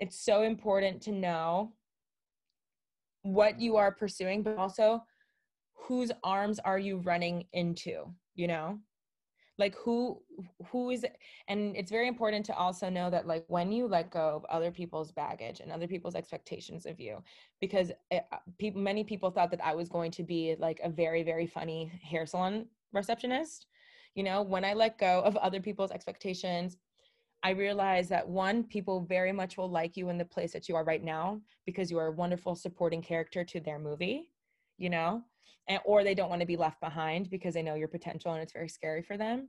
[0.00, 1.72] it's so important to know
[3.22, 5.02] what you are pursuing but also
[5.74, 8.78] whose arms are you running into you know?
[9.58, 10.20] Like who
[10.70, 11.06] who is
[11.48, 14.70] and it's very important to also know that like when you let go of other
[14.70, 17.22] people's baggage and other people's expectations of you
[17.58, 20.90] because it, uh, people many people thought that i was going to be like a
[20.90, 23.66] very very funny hair salon receptionist
[24.16, 26.76] you know when i let go of other people's expectations
[27.44, 30.74] i realize that one people very much will like you in the place that you
[30.74, 34.32] are right now because you are a wonderful supporting character to their movie
[34.78, 35.22] you know
[35.68, 38.42] and, or they don't want to be left behind because they know your potential and
[38.42, 39.48] it's very scary for them.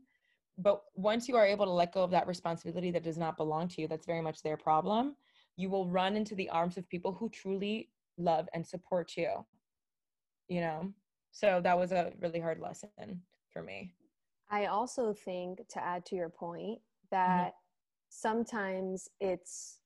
[0.57, 3.67] But once you are able to let go of that responsibility that does not belong
[3.69, 5.15] to you that's very much their problem
[5.55, 9.45] you will run into the arms of people who truly love and support you
[10.47, 10.93] you know?
[11.31, 13.93] So that was a really hard lesson for me
[14.49, 16.79] i also think to add to your point
[17.11, 18.09] that mm-hmm.
[18.09, 19.79] sometimes it's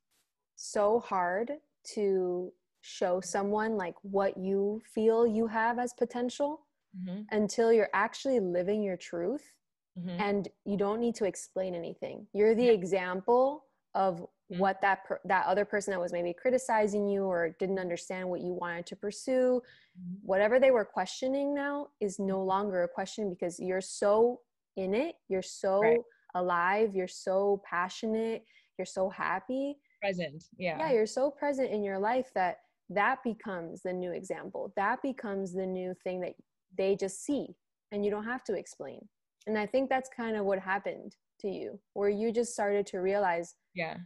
[0.55, 1.51] so hard
[1.83, 6.61] to show someone like what you feel you have as potential
[6.97, 7.21] mm-hmm.
[7.31, 9.55] until you're actually living your truth
[9.97, 10.19] mm-hmm.
[10.19, 14.59] and you don't need to explain anything you're the example of mm-hmm.
[14.59, 18.41] what that per- that other person that was maybe criticizing you or didn't understand what
[18.41, 19.61] you wanted to pursue
[19.99, 20.15] mm-hmm.
[20.23, 22.47] whatever they were questioning now is no mm-hmm.
[22.47, 24.39] longer a question because you're so
[24.77, 25.15] in it.
[25.29, 25.99] You're so right.
[26.35, 28.43] alive you're so passionate
[28.77, 29.77] you're so happy.
[30.01, 30.77] Present yeah.
[30.79, 32.57] Yeah you're so present in your life that
[32.89, 34.73] that becomes the new example.
[34.75, 36.33] That becomes the new thing that
[36.77, 37.55] they just see
[37.91, 39.07] and you don't have to explain.
[39.47, 42.99] And i think that's kind of what happened to you where you just started to
[42.99, 43.97] realize yeah.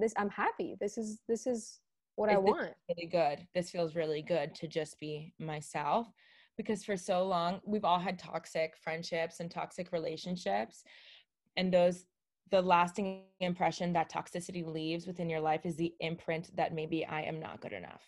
[0.00, 0.76] this i'm happy.
[0.80, 1.80] This is this is
[2.14, 2.72] what i want.
[2.88, 3.46] really good.
[3.54, 6.06] This feels really good to just be myself
[6.56, 10.84] because for so long we've all had toxic friendships and toxic relationships
[11.56, 12.06] and those
[12.50, 17.22] the lasting impression that toxicity leaves within your life is the imprint that maybe I
[17.22, 18.02] am not good enough.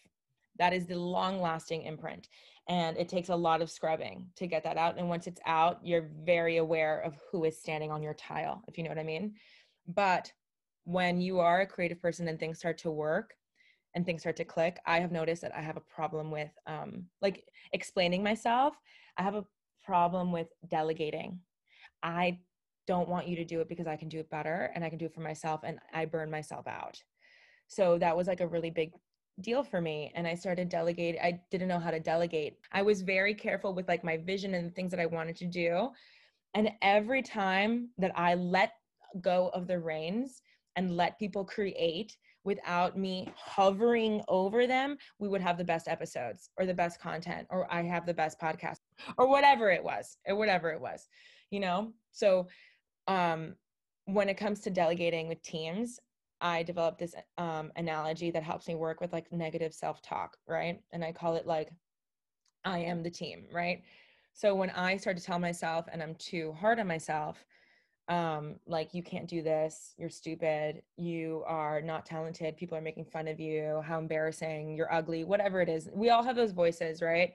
[0.59, 2.29] That is the long lasting imprint.
[2.69, 4.99] And it takes a lot of scrubbing to get that out.
[4.99, 8.77] And once it's out, you're very aware of who is standing on your tile, if
[8.77, 9.35] you know what I mean.
[9.87, 10.33] But
[10.85, 13.35] when you are a creative person and things start to work
[13.95, 17.07] and things start to click, I have noticed that I have a problem with um,
[17.23, 18.75] like explaining myself.
[19.17, 19.45] I have a
[19.85, 21.41] problem with delegating.
[22.03, 22.39] I
[22.87, 24.99] don't want you to do it because I can do it better and I can
[24.99, 27.03] do it for myself and I burn myself out.
[27.67, 28.93] So that was like a really big
[29.41, 33.03] deal for me and i started delegating i didn't know how to delegate i was
[33.03, 35.91] very careful with like my vision and the things that i wanted to do
[36.55, 38.73] and every time that i let
[39.21, 40.43] go of the reins
[40.77, 42.17] and let people create
[42.49, 47.47] without me hovering over them we would have the best episodes or the best content
[47.51, 48.79] or i have the best podcast
[49.19, 51.09] or whatever it was or whatever it was
[51.51, 52.47] you know so
[53.07, 53.55] um
[54.07, 56.01] when it comes to delegating with teams
[56.41, 60.81] I developed this um, analogy that helps me work with like negative self talk, right?
[60.93, 61.71] And I call it like,
[62.65, 63.83] I am the team, right?
[64.35, 67.45] So when I start to tell myself and I'm too hard on myself,
[68.09, 73.05] um, like, you can't do this, you're stupid, you are not talented, people are making
[73.05, 75.89] fun of you, how embarrassing, you're ugly, whatever it is.
[75.93, 77.35] We all have those voices, right?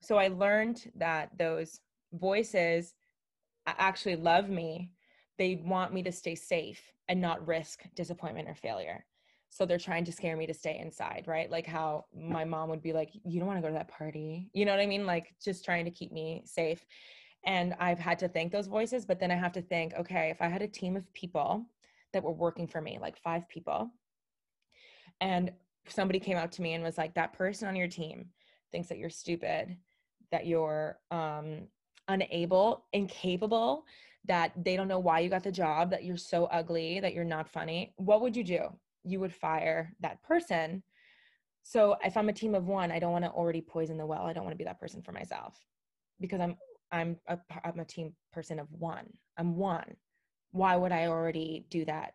[0.00, 1.80] So I learned that those
[2.12, 2.94] voices
[3.66, 4.90] actually love me
[5.40, 9.06] they want me to stay safe and not risk disappointment or failure.
[9.48, 11.50] So they're trying to scare me to stay inside, right?
[11.50, 14.50] Like how my mom would be like, You don't want to go to that party.
[14.52, 15.06] You know what I mean?
[15.06, 16.84] Like just trying to keep me safe.
[17.44, 20.42] And I've had to thank those voices, but then I have to think, okay, if
[20.42, 21.64] I had a team of people
[22.12, 23.90] that were working for me, like five people,
[25.20, 25.52] and
[25.88, 28.26] somebody came out to me and was like, That person on your team
[28.72, 29.76] thinks that you're stupid,
[30.30, 31.68] that you're um,
[32.08, 33.84] unable, incapable,
[34.26, 37.24] that they don't know why you got the job, that you're so ugly, that you're
[37.24, 38.60] not funny, what would you do?
[39.04, 40.82] You would fire that person.
[41.62, 44.22] So if I'm a team of one, I don't want to already poison the well.
[44.22, 45.58] I don't want to be that person for myself
[46.20, 46.56] because I'm
[46.92, 49.06] I'm a, I'm a team person of one.
[49.36, 49.96] I'm one.
[50.52, 52.14] Why would I already do that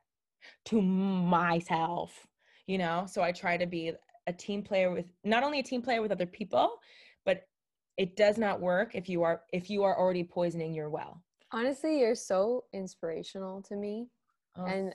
[0.65, 2.27] to myself?
[2.67, 3.93] You know, so I try to be
[4.27, 6.79] a team player with not only a team player with other people,
[7.25, 7.43] but
[7.97, 11.99] it does not work if you are if you are already poisoning your well honestly
[11.99, 14.07] you're so inspirational to me
[14.57, 14.65] oh.
[14.65, 14.93] and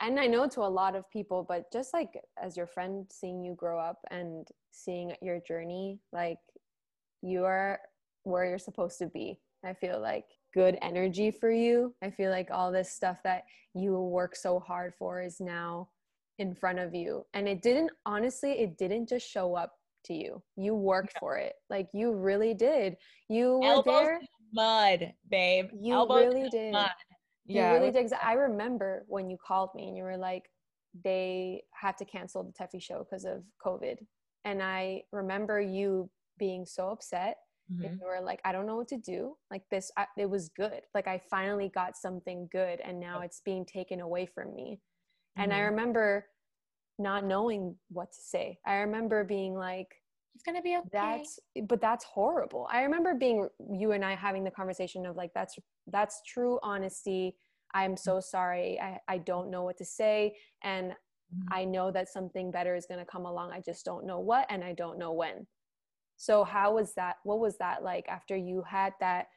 [0.00, 3.42] and i know to a lot of people but just like as your friend seeing
[3.42, 6.38] you grow up and seeing your journey like
[7.22, 7.78] you are
[8.28, 12.48] where you're supposed to be i feel like good energy for you i feel like
[12.50, 15.88] all this stuff that you work so hard for is now
[16.38, 19.72] in front of you and it didn't honestly it didn't just show up
[20.04, 21.20] to you you worked yeah.
[21.20, 22.96] for it like you really did
[23.28, 24.20] you were Elbows there
[24.52, 25.70] mud, babe.
[25.78, 26.72] You Elbows really did.
[26.72, 26.90] Mud.
[27.46, 28.12] Yeah, you really did.
[28.22, 30.44] I remember when you called me and you were like,
[31.04, 33.96] they have to cancel the Tefi show because of COVID.
[34.44, 37.36] And I remember you being so upset
[37.72, 37.84] mm-hmm.
[37.84, 40.48] and you were like i don't know what to do like this I, it was
[40.50, 44.80] good like i finally got something good and now it's being taken away from me
[44.80, 45.42] mm-hmm.
[45.42, 45.70] and i mm-hmm.
[45.70, 46.26] remember
[46.98, 49.94] not knowing what to say i remember being like
[50.34, 54.44] it's gonna be okay that's but that's horrible i remember being you and i having
[54.44, 55.56] the conversation of like that's
[55.88, 57.36] that's true honesty
[57.74, 58.20] i'm so mm-hmm.
[58.20, 61.52] sorry i, I don't know what to say and mm-hmm.
[61.52, 64.46] i know that something better is going to come along i just don't know what
[64.48, 65.46] and i don't know when
[66.18, 69.28] so how was that what was that like after you had that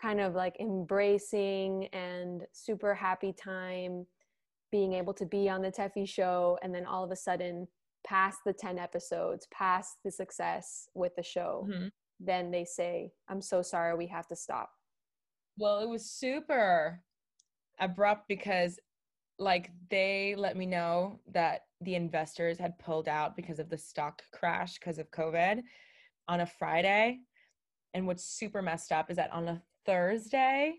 [0.00, 4.04] kind of like embracing and super happy time
[4.72, 7.68] being able to be on the Tefi show and then all of a sudden
[8.06, 11.88] past the 10 episodes past the success with the show mm-hmm.
[12.20, 14.70] then they say i'm so sorry we have to stop
[15.58, 17.00] well it was super
[17.80, 18.78] abrupt because
[19.40, 24.22] like they let me know that the investors had pulled out because of the stock
[24.32, 25.62] crash because of covid
[26.28, 27.18] on a friday
[27.94, 30.74] and what's super messed up is that on a thursday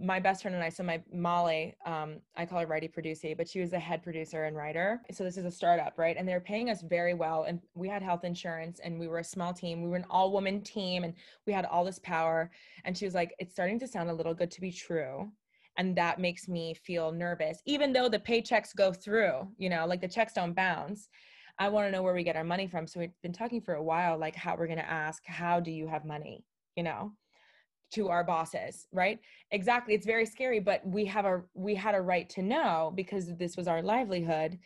[0.00, 3.48] my best friend and I, so my Molly, um, I call her Righty Producy, but
[3.48, 5.00] she was a head producer and writer.
[5.12, 6.16] So this is a startup, right?
[6.16, 7.44] And they're paying us very well.
[7.44, 9.82] And we had health insurance and we were a small team.
[9.82, 11.14] We were an all woman team and
[11.46, 12.50] we had all this power.
[12.84, 15.30] And she was like, it's starting to sound a little good to be true.
[15.78, 20.00] And that makes me feel nervous, even though the paychecks go through, you know, like
[20.00, 21.08] the checks don't bounce.
[21.58, 22.86] I want to know where we get our money from.
[22.86, 25.70] So we've been talking for a while, like how we're going to ask, how do
[25.70, 26.44] you have money?
[26.76, 27.12] You know?
[27.92, 29.20] to our bosses right
[29.52, 33.34] exactly it's very scary but we have a we had a right to know because
[33.36, 34.58] this was our livelihood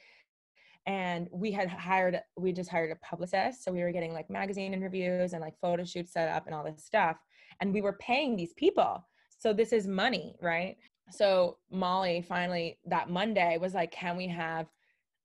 [0.86, 4.72] and we had hired we just hired a publicist so we were getting like magazine
[4.72, 7.16] interviews and like photo shoots set up and all this stuff
[7.60, 9.06] and we were paying these people
[9.38, 10.76] so this is money right
[11.10, 14.66] so molly finally that monday was like can we have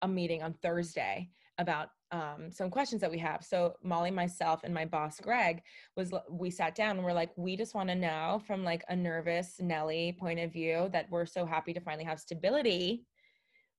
[0.01, 3.43] a meeting on thursday about um, some questions that we have.
[3.43, 5.61] So Molly, myself, and my boss Greg
[5.95, 8.95] was we sat down and we're like, we just want to know from like a
[8.95, 13.05] nervous Nelly point of view that we're so happy to finally have stability.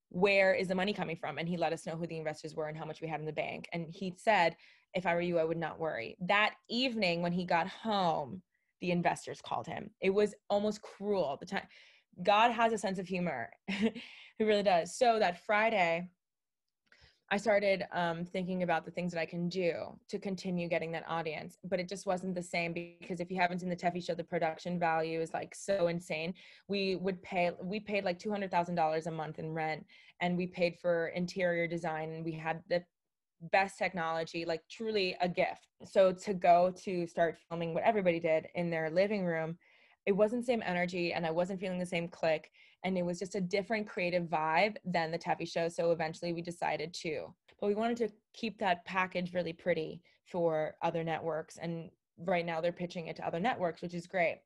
[0.09, 1.39] Where is the money coming from?
[1.39, 3.27] And he let us know who the investors were and how much we had in
[3.27, 3.69] the bank.
[3.73, 4.57] And he said,
[4.95, 6.17] if I were you, I would not worry.
[6.21, 8.43] That evening when he got home,
[8.81, 9.91] the investors called him.
[10.01, 11.37] It was almost cruel.
[11.41, 11.67] The time
[12.23, 13.51] God has a sense of humor.
[13.69, 13.93] he
[14.41, 14.97] really does.
[14.97, 16.09] So that Friday,
[17.29, 21.05] I started um, thinking about the things that I can do to continue getting that
[21.09, 24.15] audience, but it just wasn't the same because if you haven't seen the Tefi show,
[24.15, 26.35] the production value is like so insane.
[26.69, 29.85] We would pay, we paid like two hundred thousand dollars a month in rent,
[30.21, 32.85] and we paid for interior design, and we had the
[33.51, 35.67] best technology, like truly a gift.
[35.85, 39.59] So to go to start filming what everybody did in their living room,
[40.07, 42.53] it wasn't the same energy, and I wasn't feeling the same click
[42.87, 45.69] and it was just a different creative vibe than the Tefi show.
[45.69, 50.77] So eventually we decided to, but we wanted to keep that package really pretty for
[50.83, 51.57] other networks.
[51.57, 54.39] And right now they're pitching it to other networks, which is great.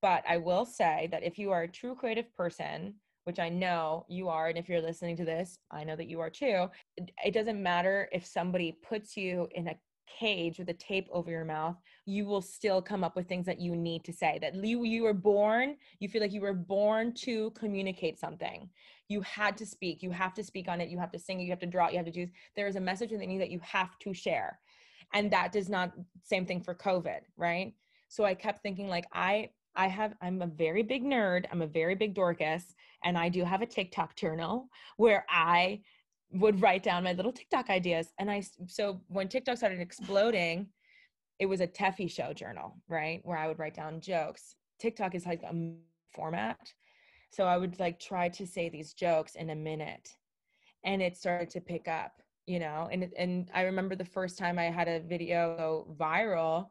[0.00, 4.06] But I will say that if you are a true creative person, which I know
[4.08, 7.34] you are, and if you're listening to this, I know that you are too, it
[7.34, 11.76] doesn't matter if somebody puts you in a cage with a tape over your mouth,
[12.04, 14.38] you will still come up with things that you need to say.
[14.40, 18.68] That you you were born, you feel like you were born to communicate something.
[19.08, 20.02] You had to speak.
[20.02, 20.88] You have to speak on it.
[20.88, 21.40] You have to sing.
[21.40, 21.88] You have to draw.
[21.88, 22.26] You have to do.
[22.54, 24.58] There is a message within you that you have to share,
[25.14, 25.92] and that does not
[26.22, 27.74] same thing for COVID, right?
[28.08, 31.46] So I kept thinking like I I have I'm a very big nerd.
[31.52, 35.80] I'm a very big Dorcas, and I do have a TikTok journal where I
[36.32, 38.12] would write down my little TikTok ideas.
[38.18, 40.68] And I, so when TikTok started exploding,
[41.38, 43.20] it was a Tefi show journal, right?
[43.24, 44.56] Where I would write down jokes.
[44.78, 45.54] TikTok is like a
[46.14, 46.72] format.
[47.30, 50.10] So I would like try to say these jokes in a minute
[50.84, 52.88] and it started to pick up, you know?
[52.90, 56.68] And, and I remember the first time I had a video go viral,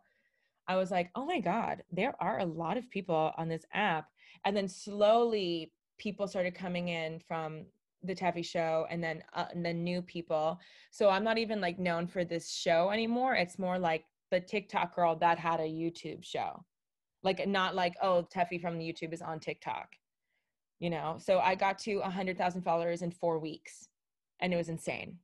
[0.68, 4.08] I was like, oh my God, there are a lot of people on this app.
[4.46, 7.66] And then slowly people started coming in from
[8.08, 10.60] the Tefi show and then uh, and then new people.
[10.92, 13.36] So I'm not even like known for this show anymore.
[13.36, 16.64] It's more like the TikTok girl that had a YouTube show.
[17.24, 19.96] Like not like oh Tefi from the YouTube is on TikTok.
[20.80, 21.18] You know.
[21.20, 23.88] So I got to 100,000 followers in 4 weeks
[24.40, 25.18] and it was insane.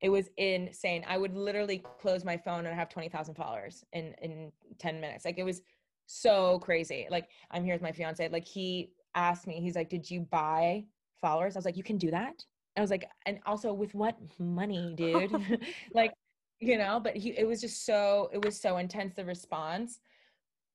[0.00, 1.04] It was insane.
[1.08, 5.24] I would literally close my phone and have 20,000 followers in in 10 minutes.
[5.24, 5.62] Like it was
[6.06, 7.06] so crazy.
[7.10, 8.28] Like I'm here with my fiance.
[8.28, 10.84] Like he asked me, he's like, "Did you buy
[11.20, 11.56] followers.
[11.56, 12.44] I was like, you can do that.
[12.76, 15.32] I was like, and also with what money, dude?
[15.94, 16.12] like,
[16.60, 20.00] you know, but he, it was just so, it was so intense, the response.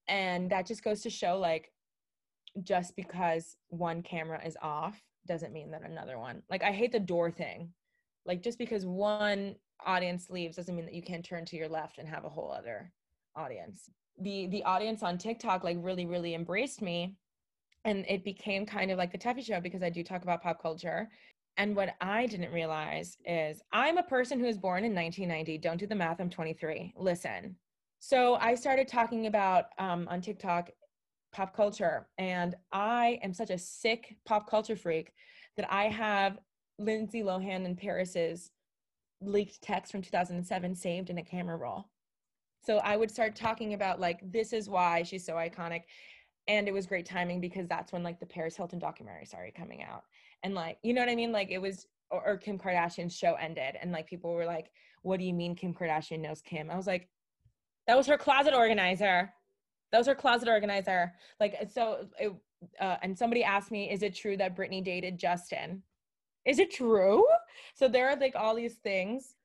[0.07, 1.71] And that just goes to show like,
[2.61, 6.99] just because one camera is off doesn't mean that another one, like, I hate the
[6.99, 7.73] door thing.
[8.25, 11.97] Like, just because one audience leaves doesn't mean that you can't turn to your left
[11.97, 12.91] and have a whole other
[13.35, 13.89] audience.
[14.19, 17.15] the the audience on TikTok like really really embraced me
[17.85, 20.61] and it became kind of like the Tefi show because I do talk about pop
[20.61, 21.09] culture.
[21.57, 25.57] And what I didn't realize is I'm a person who was born in 1990.
[25.59, 26.19] Don't do the math.
[26.19, 26.93] I'm 23.
[26.97, 27.55] Listen.
[27.99, 30.69] So I started talking about um, on TikTok
[31.31, 35.13] pop culture, and I am such a sick pop culture freak
[35.57, 36.39] that I have
[36.79, 38.51] Lindsay Lohan and Paris's
[39.21, 41.89] leaked text from 2007 saved in a camera roll.
[42.65, 45.83] So I would start talking about like this is why she's so iconic
[46.47, 49.83] and it was great timing because that's when like the Paris Hilton documentary started coming
[49.83, 50.03] out.
[50.43, 51.31] And like you know what I mean?
[51.31, 54.71] Like it was or, or Kim Kardashian's show ended and like people were like
[55.01, 56.69] what do you mean Kim Kardashian knows Kim?
[56.69, 57.09] I was like
[57.87, 59.31] that was her closet organizer.
[59.91, 61.13] That was her closet organizer.
[61.39, 62.33] Like so it,
[62.79, 65.83] uh, and somebody asked me is it true that Britney dated Justin?
[66.45, 67.25] Is it true?
[67.75, 69.35] So there are like all these things.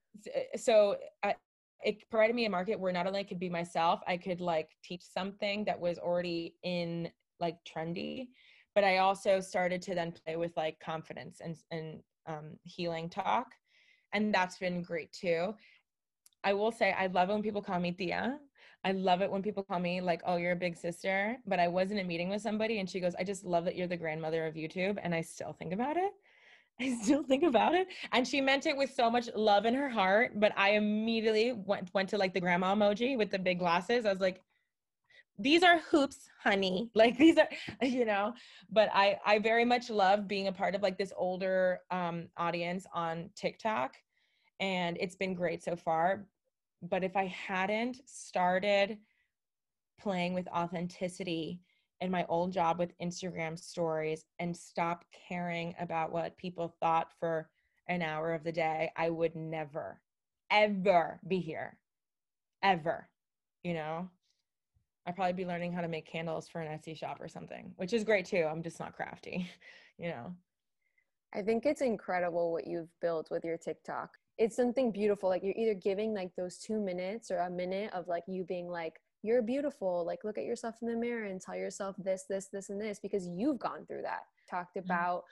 [0.57, 1.34] So I,
[1.85, 4.70] it provided me a market where not only I could be myself, I could like
[4.83, 7.11] teach something that was already in
[7.41, 8.29] like trendy,
[8.74, 13.47] but I also started to then play with like confidence and and um, healing talk,
[14.12, 15.55] and that's been great too.
[16.45, 18.39] I will say I love it when people call me Tia.
[18.85, 21.68] I love it when people call me like, "Oh, you're a big sister." But I
[21.68, 23.97] was in a meeting with somebody, and she goes, "I just love that you're the
[23.97, 26.12] grandmother of YouTube," and I still think about it.
[26.81, 27.89] I still think about it.
[28.12, 30.39] And she meant it with so much love in her heart.
[30.39, 34.07] But I immediately went went to like the grandma emoji with the big glasses.
[34.07, 34.43] I was like,
[35.39, 36.91] these are hoops, honey.
[36.95, 37.49] Like these are,
[37.83, 38.35] you know.
[38.70, 42.87] But I I very much love being a part of like this older um audience
[42.93, 43.97] on TikTok.
[44.61, 46.26] And it's been great so far.
[46.83, 48.99] But if I hadn't started
[50.01, 51.61] playing with authenticity
[52.01, 57.49] in my old job with Instagram stories and stop caring about what people thought for
[57.88, 60.01] an hour of the day, I would never,
[60.51, 61.78] ever be here.
[62.62, 63.09] Ever.
[63.64, 64.11] You know?
[65.07, 67.94] I'd probably be learning how to make candles for an Etsy shop or something, which
[67.94, 68.46] is great too.
[68.49, 69.51] I'm just not crafty,
[69.99, 70.34] you know?
[71.34, 74.11] I think it's incredible what you've built with your TikTok.
[74.38, 75.28] It's something beautiful.
[75.28, 78.68] Like you're either giving like those two minutes or a minute of like you being
[78.68, 82.49] like, you're beautiful like look at yourself in the mirror and tell yourself this this
[82.53, 84.23] this and this because you've gone through that.
[84.51, 84.91] Talked mm-hmm.
[84.91, 85.25] about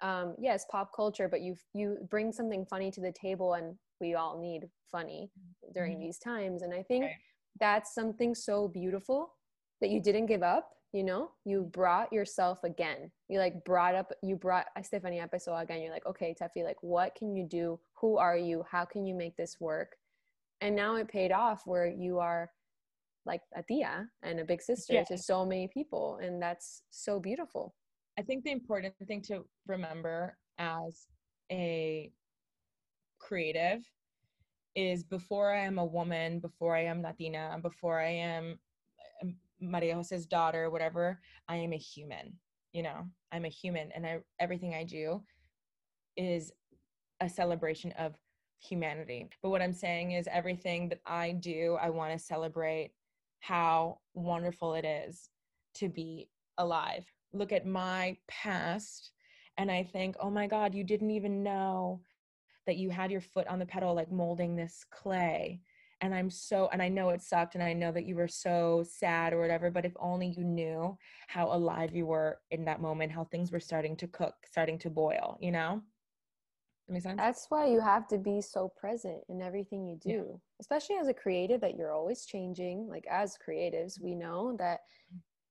[0.00, 4.14] um, yes pop culture but you you bring something funny to the table and we
[4.14, 5.30] all need funny
[5.72, 6.02] during mm-hmm.
[6.02, 7.14] these times and i think right.
[7.60, 9.32] that's something so beautiful
[9.80, 11.32] that you didn't give up you know?
[11.44, 13.10] You brought yourself again.
[13.28, 17.16] You like brought up you brought stephanie episode again you're like okay Tefi like what
[17.16, 17.80] can you do?
[18.00, 18.64] Who are you?
[18.70, 19.96] How can you make this work?
[20.60, 22.48] And now it paid off where you are
[23.26, 25.04] like a tia and a big sister yeah.
[25.04, 27.74] to so many people and that's so beautiful
[28.18, 31.06] i think the important thing to remember as
[31.50, 32.10] a
[33.18, 33.80] creative
[34.74, 38.58] is before i am a woman before i am latina before i am
[39.22, 42.32] um, maria jose's daughter whatever i am a human
[42.72, 45.22] you know i'm a human and I, everything i do
[46.16, 46.52] is
[47.20, 48.14] a celebration of
[48.64, 49.28] humanity.
[49.42, 52.92] But what I'm saying is everything that I do, I want to celebrate
[53.46, 55.28] how wonderful it is
[55.74, 57.04] to be alive.
[57.34, 59.10] Look at my past
[59.58, 62.00] and I think, oh my God, you didn't even know
[62.66, 65.60] that you had your foot on the pedal, like molding this clay.
[66.00, 68.82] And I'm so, and I know it sucked, and I know that you were so
[68.88, 70.96] sad or whatever, but if only you knew
[71.28, 74.90] how alive you were in that moment, how things were starting to cook, starting to
[74.90, 75.82] boil, you know?
[76.86, 77.16] That makes sense.
[77.16, 80.36] That's why you have to be so present in everything you do, yeah.
[80.60, 82.88] especially as a creative that you're always changing.
[82.88, 84.80] Like as creatives, we know that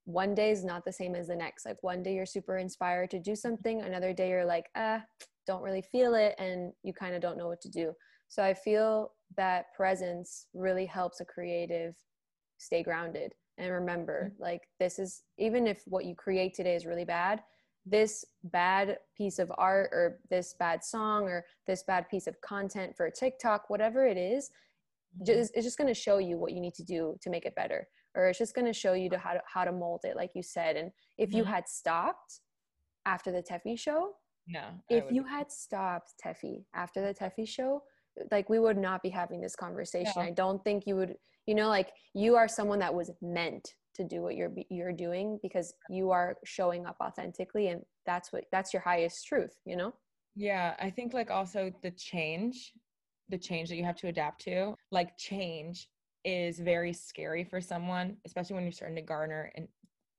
[0.05, 1.65] one day is not the same as the next.
[1.65, 5.01] Like one day you're super inspired to do something, another day you're like, ah,
[5.47, 7.93] don't really feel it, and you kind of don't know what to do.
[8.27, 11.95] So I feel that presence really helps a creative
[12.57, 14.43] stay grounded and remember, mm-hmm.
[14.43, 17.41] like this is even if what you create today is really bad,
[17.85, 22.95] this bad piece of art or this bad song or this bad piece of content
[22.95, 24.49] for TikTok, whatever it is,
[25.15, 25.25] mm-hmm.
[25.25, 27.55] just, it's just going to show you what you need to do to make it
[27.55, 27.87] better.
[28.15, 30.31] Or it's just going to show you to how, to how to mold it, like
[30.35, 30.75] you said.
[30.77, 31.39] And if mm-hmm.
[31.39, 32.41] you had stopped
[33.05, 34.11] after the Tefi show,
[34.47, 34.61] no.
[34.89, 37.81] If you had stopped Tefi after the Tefi show,
[38.29, 40.11] like we would not be having this conversation.
[40.17, 40.23] No.
[40.23, 41.15] I don't think you would,
[41.45, 45.39] you know, like you are someone that was meant to do what you're you're doing
[45.41, 49.93] because you are showing up authentically and that's what that's your highest truth you know?
[50.35, 52.73] Yeah i think like also the change
[53.29, 55.89] the change that you have to adapt to like change
[56.25, 59.67] is very scary for someone especially when you're starting to garner an,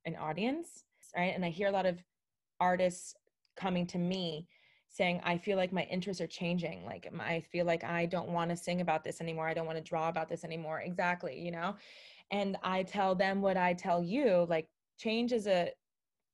[0.05, 0.85] an audience
[1.17, 1.33] right?
[1.35, 1.99] And i hear a lot of
[2.61, 3.15] artists
[3.57, 4.47] coming to me
[4.89, 6.85] saying i feel like my interests are changing.
[6.85, 9.49] Like i feel like i don't want to sing about this anymore.
[9.49, 10.81] I don't want to draw about this anymore.
[10.81, 11.75] Exactly you know
[12.35, 14.67] and I tell them what I tell you, like
[14.99, 15.71] change is a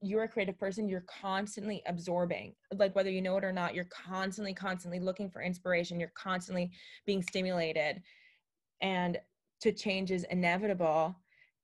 [0.00, 2.54] you're a creative person, you're constantly absorbing.
[2.74, 6.70] Like whether you know it or not, you're constantly constantly looking for inspiration, you're constantly
[7.04, 8.00] being stimulated.
[8.80, 9.18] And
[9.60, 11.14] to change is inevitable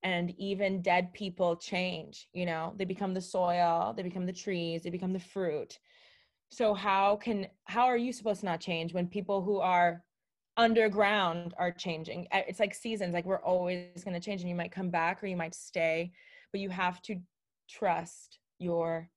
[0.02, 2.74] and even dead people change, you know.
[2.76, 5.78] They become the soil, they become the trees, they become the fruit.
[6.50, 10.04] So how can how are you supposed to not change when people who are
[10.56, 12.26] underground are changing.
[12.32, 15.26] It's like seasons, like we're always going to change and you might come back or
[15.26, 16.12] you might stay,
[16.52, 17.20] but you have to
[17.68, 19.08] trust your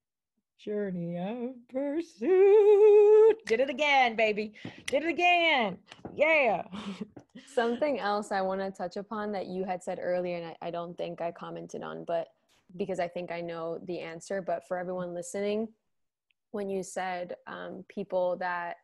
[0.59, 3.37] journey of pursuit.
[3.45, 4.53] Did it again, baby.
[4.85, 5.77] Did it again.
[6.13, 6.63] Yeah.
[7.53, 10.71] Something else I want to touch upon that you had said earlier, and I, I
[10.71, 12.27] don't think I commented on, but
[12.75, 15.69] because I think I know the answer, but for everyone listening,
[16.51, 18.75] when you said um, people that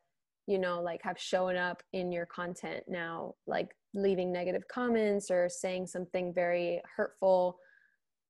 [0.47, 5.49] you know like have shown up in your content now like leaving negative comments or
[5.49, 7.57] saying something very hurtful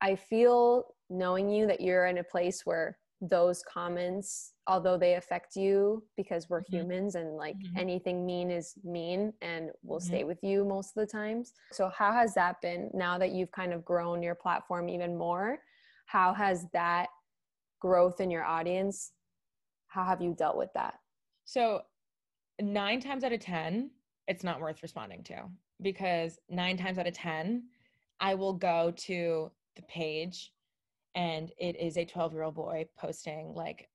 [0.02, 5.56] i feel knowing you that you're in a place where those comments although they affect
[5.56, 6.78] you because we're mm-hmm.
[6.78, 7.80] humans and like mm-hmm.
[7.80, 10.08] anything mean is mean and will mm-hmm.
[10.08, 13.52] stay with you most of the times so how has that been now that you've
[13.52, 15.58] kind of grown your platform even more
[16.08, 17.08] how has that
[17.80, 19.12] growth in your audience
[19.88, 20.96] how have you dealt with that
[21.46, 21.82] so
[22.62, 23.92] nine times out of 10,
[24.28, 25.44] it's not worth responding to
[25.82, 27.64] because nine times out of 10,
[28.20, 30.54] I will go to the page
[31.16, 33.90] and it is a 12 year old boy posting like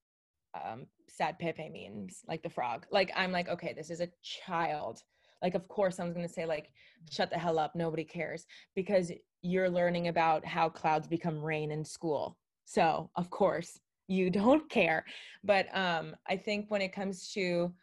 [0.53, 2.85] um, sad Pepe memes, like the frog.
[2.91, 5.03] Like, I'm like, okay, this is a child.
[5.41, 6.71] Like, of course, someone's going to say, like,
[7.09, 7.75] shut the hell up.
[7.75, 8.45] Nobody cares
[8.75, 12.37] because you're learning about how clouds become rain in school.
[12.65, 15.05] So, of course, you don't care.
[15.43, 17.73] But um, I think when it comes to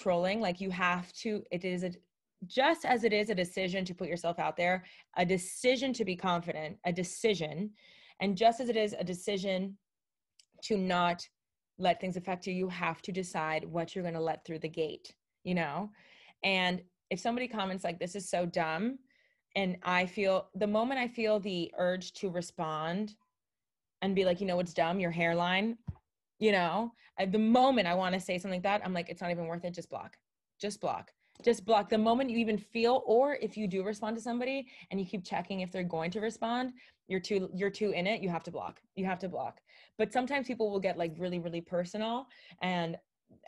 [0.00, 1.90] trolling like you have to it is a
[2.46, 4.84] just as it is a decision to put yourself out there
[5.18, 7.70] a decision to be confident a decision
[8.20, 9.76] and just as it is a decision
[10.62, 11.26] to not
[11.78, 14.68] let things affect you you have to decide what you're going to let through the
[14.68, 15.90] gate you know?
[16.44, 18.98] And if somebody comments like this is so dumb
[19.56, 23.16] and i feel the moment i feel the urge to respond
[24.00, 25.00] and be like you know what's dumb?
[25.00, 25.76] Your hairline
[26.40, 29.20] you know at the moment i want to say something like that i'm like it's
[29.20, 30.16] not even worth it just block
[30.60, 31.12] just block
[31.42, 31.88] just block.
[31.88, 35.24] The moment you even feel or if you do respond to somebody and you keep
[35.24, 36.72] checking if they're going to respond
[37.08, 39.60] you're too you're too in it you have to block you have to block.
[39.98, 42.26] But sometimes people will get like really really personal
[42.62, 42.96] and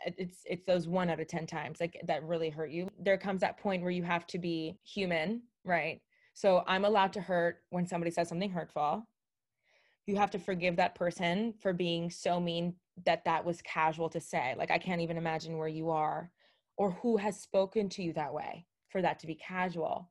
[0.05, 2.89] it's it's those one out of 10 times like that really hurt you.
[2.99, 6.01] There comes that point where you have to be human right?
[6.33, 9.07] So i'm allowed to hurt when somebody says something hurtful.
[10.07, 12.75] You have to forgive that person for being so mean
[13.05, 14.55] that that was casual to say.
[14.57, 16.31] Like, I can't even imagine where you are
[16.77, 20.09] or who has spoken to you that way for that to be casual.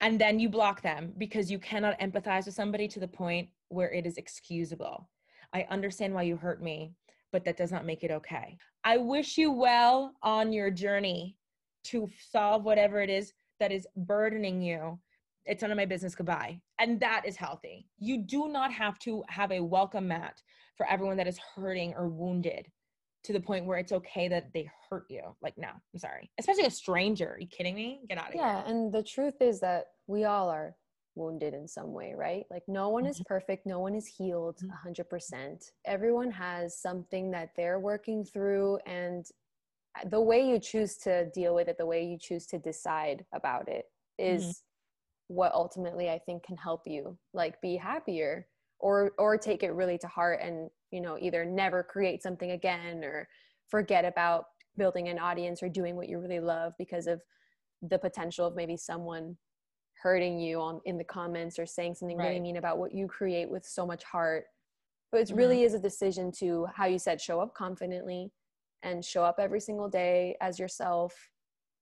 [0.00, 3.90] And then you block them because you cannot empathize with somebody to the point where
[3.90, 5.08] it is excusable.
[5.52, 6.92] I understand why you hurt me,
[7.32, 8.58] but that does not make it okay.
[8.84, 11.36] I wish you well on your journey
[11.84, 14.98] to solve whatever it is that is burdening you
[15.46, 16.60] it's none of my business goodbye.
[16.78, 17.88] And that is healthy.
[17.98, 20.42] You do not have to have a welcome mat
[20.76, 22.66] for everyone that is hurting or wounded
[23.24, 25.22] to the point where it's okay that they hurt you.
[25.42, 26.30] Like no i'm sorry.
[26.38, 27.32] Especially a stranger.
[27.32, 28.00] Are you kidding me?
[28.08, 28.62] Get out of yeah, here.
[28.66, 30.76] Yeah and the truth is that we all are
[31.14, 32.44] wounded in some way right?
[32.50, 33.10] Like no one mm-hmm.
[33.10, 33.66] is perfect.
[33.66, 34.88] No one is healed mm-hmm.
[34.88, 39.26] 100% everyone has something that they're working through and
[40.10, 43.66] the way you choose to deal with it the way you choose to decide about
[43.68, 43.86] it
[44.18, 44.50] is mm-hmm
[45.28, 48.46] what ultimately I think can help you like be happier
[48.78, 53.02] or or take it really to heart and you know either never create something again
[53.02, 53.28] or
[53.68, 54.44] forget about
[54.76, 57.20] building an audience or doing what you really love because of
[57.82, 59.36] the potential of maybe someone
[60.02, 62.28] hurting you on in the comments or saying something right.
[62.28, 64.44] really mean about what you create with so much heart
[65.10, 65.38] but it mm-hmm.
[65.38, 68.30] really is a decision to how you said show up confidently
[68.82, 71.14] and show up every single day as yourself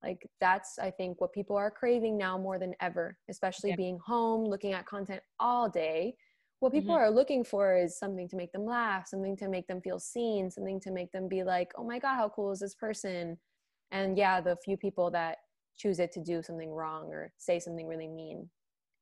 [0.05, 3.77] like that's i think what people are craving now more than ever especially yeah.
[3.77, 6.15] being home looking at content all day.
[6.61, 7.05] What people mm-hmm.
[7.05, 10.51] are looking for is something to make them laugh something to make them feel seen
[10.51, 13.37] something to make them be like oh my god how cool is this person?
[13.91, 15.39] And yeah the few people that
[15.77, 18.49] choose it to do something wrong or say something really mean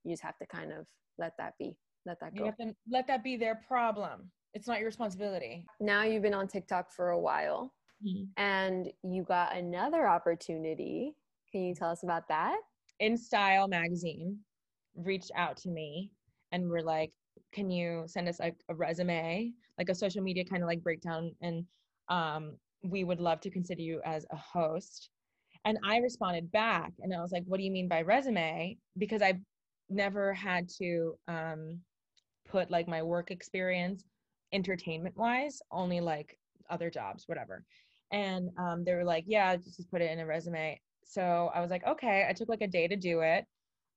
[0.05, 0.87] you just have to kind of
[1.19, 2.41] let that be let that go.
[2.41, 4.31] you have to let that be their problem.
[4.55, 5.65] It's not your responsibility.
[5.81, 7.73] Now you've been on tiktok for a while
[8.05, 8.25] mm-hmm.
[8.37, 11.15] and you got another opportunity.
[11.51, 12.57] Can you tell us about that?
[13.01, 14.39] InStyle magazine
[14.97, 16.11] reached out to me
[16.53, 17.11] and were like,
[17.53, 21.33] can you send us like a resume, like a social media kind of like breakdown?
[21.41, 21.65] And
[22.09, 25.11] um, we would love to consider you as a host.
[25.65, 28.77] And I responded back and I was like, what do you mean by resume?
[28.99, 29.39] Because I
[29.89, 31.81] never had to um,
[32.49, 34.05] put like my work experience
[34.53, 36.37] entertainment wise, only like
[36.71, 37.65] other jobs, whatever.
[38.13, 40.81] And um, they were like, yeah, just put it in a resume.
[41.05, 42.27] So I was like, okay.
[42.29, 43.45] I took like a day to do it.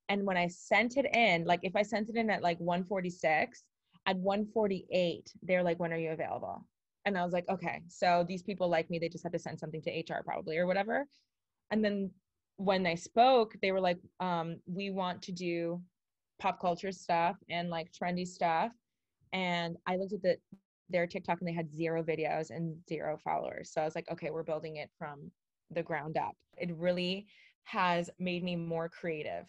[0.09, 3.63] And when I sent it in, like if I sent it in at like 146,
[4.05, 6.65] at 148, they're like, when are you available?
[7.05, 7.81] And I was like, okay.
[7.87, 10.67] So these people like me, they just had to send something to HR probably or
[10.67, 11.05] whatever.
[11.71, 12.11] And then
[12.57, 15.81] when they spoke, they were like, um, we want to do
[16.39, 18.71] pop culture stuff and like trendy stuff.
[19.33, 20.37] And I looked at the
[20.89, 23.71] their TikTok and they had zero videos and zero followers.
[23.71, 25.31] So I was like, okay, we're building it from
[25.71, 26.35] the ground up.
[26.57, 27.27] It really
[27.63, 29.47] has made me more creative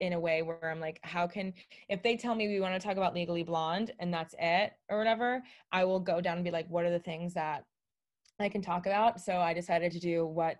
[0.00, 1.52] in a way where I'm like, how can,
[1.88, 4.96] if they tell me we want to talk about Legally Blonde and that's it or
[4.96, 5.42] whatever,
[5.72, 7.64] I will go down and be like, what are the things that
[8.38, 9.20] I can talk about?
[9.20, 10.56] So I decided to do what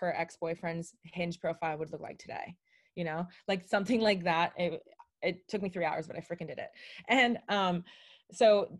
[0.00, 2.54] her ex boyfriend's hinge profile would look like today,
[2.94, 4.52] you know, like something like that.
[4.56, 4.80] It,
[5.20, 6.70] it took me three hours, but I freaking did it.
[7.08, 7.84] And um,
[8.32, 8.78] so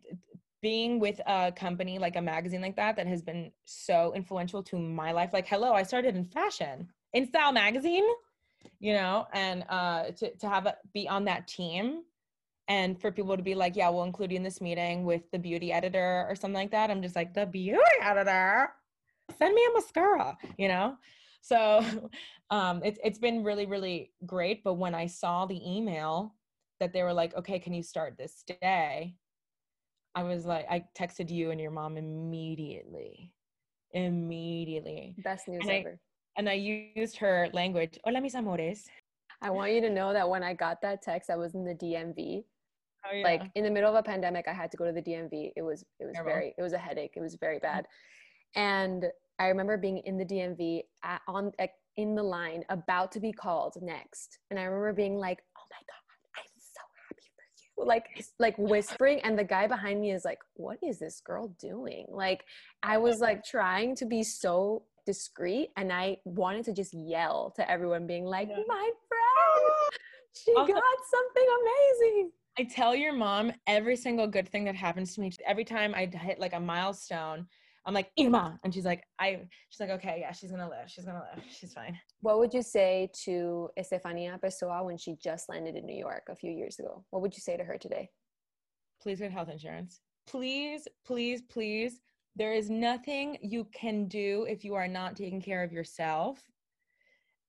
[0.61, 4.79] being with a company like a magazine like that that has been so influential to
[4.79, 8.05] my life like hello i started in fashion in style magazine
[8.81, 12.03] you know and uh to, to have it be on that team
[12.67, 15.39] and for people to be like yeah we'll include you in this meeting with the
[15.39, 18.71] beauty editor or something like that i'm just like the beauty editor?
[19.39, 20.97] Send me a mascara you know?
[21.41, 21.85] So
[22.51, 26.35] um it's it's been really really great but when i saw the email
[26.81, 29.15] that they were like okay can you start this day
[30.15, 33.33] I was like, I texted you and your mom immediately.
[33.93, 35.15] Immediately.
[35.23, 35.91] Best news and ever.
[35.91, 37.99] I, and I used her language.
[38.05, 38.87] Hola, mis amores.
[39.41, 41.75] I want you to know that when I got that text, I was in the
[41.75, 42.45] DMV.
[43.07, 43.25] Oh, yeah.
[43.25, 45.53] Like in the middle of a pandemic, I had to go to the DMV.
[45.57, 46.33] It was it was Terrible.
[46.33, 47.13] very it was a headache.
[47.17, 47.67] It was very mm-hmm.
[47.67, 47.87] bad.
[48.57, 49.07] And
[49.39, 51.53] I remember being in the DMV at, on
[51.97, 55.77] in the line about to be called next, and I remember being like, "Oh my
[55.77, 56.03] god,
[57.85, 62.07] like like whispering and the guy behind me is like what is this girl doing?
[62.09, 62.45] Like
[62.83, 67.69] i was like trying to be so discreet and i wanted to just yell to
[67.71, 69.99] everyone being like my friend
[70.45, 72.31] she also, got something amazing.
[72.59, 75.33] I tell your mom every single good thing that happens to me.
[75.47, 77.47] Every time i hit like a milestone
[77.87, 78.59] I'm like, Irma.
[78.65, 80.89] And she's like, I, she's like, okay, yeah, she's going to live.
[80.89, 81.45] She's going to live.
[81.51, 81.99] She's fine.
[82.21, 86.37] What would you say to Estefania Pessoa when she just landed in New York a
[86.37, 87.05] few years ago?
[87.11, 88.11] What would you say to her today?
[89.01, 90.01] Please get health insurance.
[90.27, 92.01] Please, please, please.
[92.37, 96.43] There is nothing you can do if you are not taking care of yourself.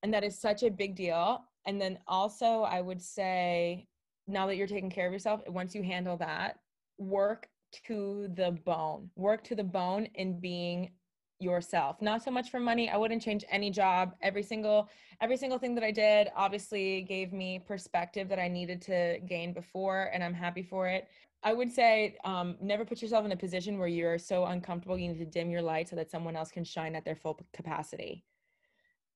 [0.02, 1.44] And that is such a big deal.
[1.66, 3.88] And then also, I would say,
[4.28, 6.60] now that you're taking care of yourself, once you handle that,
[6.98, 7.49] work
[7.88, 9.10] to the bone.
[9.16, 10.92] Work to the bone in being
[11.40, 12.02] yourself.
[12.02, 12.90] Not so much for money.
[12.90, 14.14] I wouldn't change any job.
[14.22, 14.90] Every single
[15.22, 19.54] every single thing that I did obviously gave me perspective that I needed to gain
[19.54, 21.08] before and I'm happy for it.
[21.42, 25.08] I would say um, never put yourself in a position where you're so uncomfortable you
[25.08, 28.26] need to dim your light so that someone else can shine at their full capacity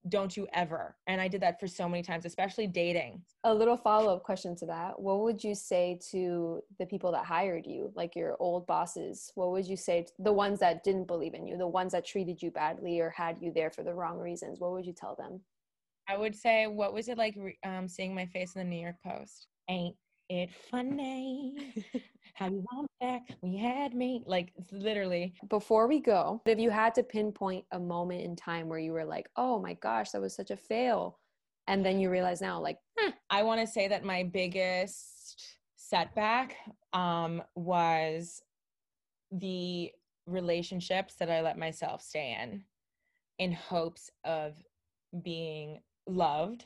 [0.09, 0.95] don't you ever?
[1.07, 3.21] And i did that for so many times especially dating.
[3.43, 4.99] A little follow-up question to that.
[4.99, 9.31] What would you say to the people that hired you like your old bosses?
[9.35, 12.05] What would you say to the ones that didn't believe in you the ones that
[12.05, 14.59] treated you badly or had you there for the wrong reasons?
[14.59, 15.41] What would you tell them?
[16.09, 18.97] I would say what was it like um, seeing my face in the new york
[19.05, 19.47] post?
[19.69, 19.95] Ain't
[20.29, 21.73] it funny
[22.33, 23.21] how you want back?
[23.41, 28.21] We had me like literally before we go if you had to pinpoint a moment
[28.21, 31.19] in time where you were like oh my gosh that was such a fail
[31.67, 36.55] and then you realize now like hmm, i want to say that my biggest setback
[36.93, 38.41] um, was
[39.31, 39.91] the
[40.25, 42.63] relationships that i let myself stay in
[43.39, 44.55] in hopes of
[45.23, 46.65] being loved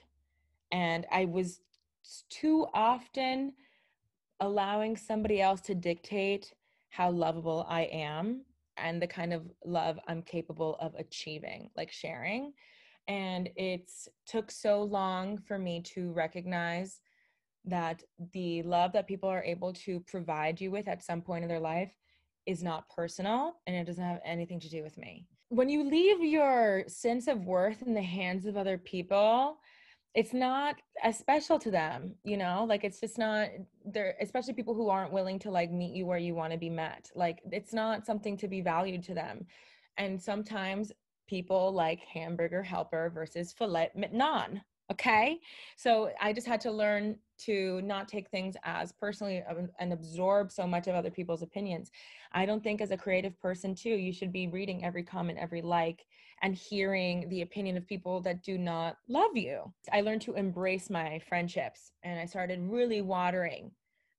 [0.72, 1.62] and i was
[2.30, 3.53] too often
[4.39, 6.53] allowing somebody else to dictate
[6.89, 8.45] how lovable I am
[8.78, 12.53] and the kind of love I'm capable of achieving, like sharing.
[13.08, 17.01] And it's took so long for me to recognize
[17.66, 18.03] that
[18.34, 21.60] the love that people are able to provide you with at some point in their
[21.60, 21.91] life
[22.45, 25.26] is not personal and it doesn't have anything to do with me.
[25.49, 29.58] When you leave your sense of worth in the hands of other people,
[30.16, 33.49] it's not as special to them you know like it's just not
[33.86, 36.70] there especially people who aren't willing to like meet you where you want to be
[36.70, 39.45] met like it's not something to be valued to them
[39.97, 40.91] and sometimes
[41.28, 45.39] people like hamburger helper versus filet mignon Okay.
[45.76, 49.43] So I just had to learn to not take things as personally
[49.80, 51.91] and absorb so much of other people's opinions.
[52.32, 55.62] I don't think as a creative person too, you should be reading every comment, every
[55.62, 56.05] like,
[56.41, 59.73] and hearing the opinion of people that do not love you.
[59.91, 63.71] I learned to embrace my friendships and I started really watering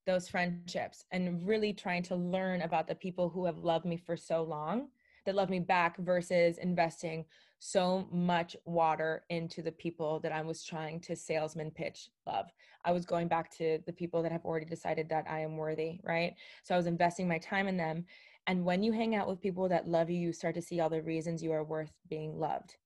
[0.05, 4.17] those friendships and really trying to learn about the people who have loved me for
[4.17, 4.87] so long
[5.25, 7.25] that love me back versus investing
[7.59, 12.47] so much water into the people that I was trying to salesman pitch love.
[12.85, 15.99] I was going back to the people that have already decided that I am worthy,
[16.03, 16.33] right?
[16.63, 18.05] So I was investing my time in them.
[18.49, 20.89] And when you hang out with people that love you, you start to see all
[20.89, 22.77] the reasons you are worth being loved.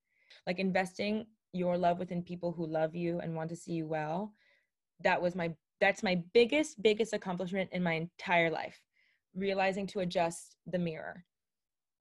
[0.45, 4.33] Like investing your love within people who love you and want to see you well.
[5.05, 8.81] That was my that's my biggest biggest accomplishment in my entire life.
[9.35, 11.23] Realizing to adjust the mirror.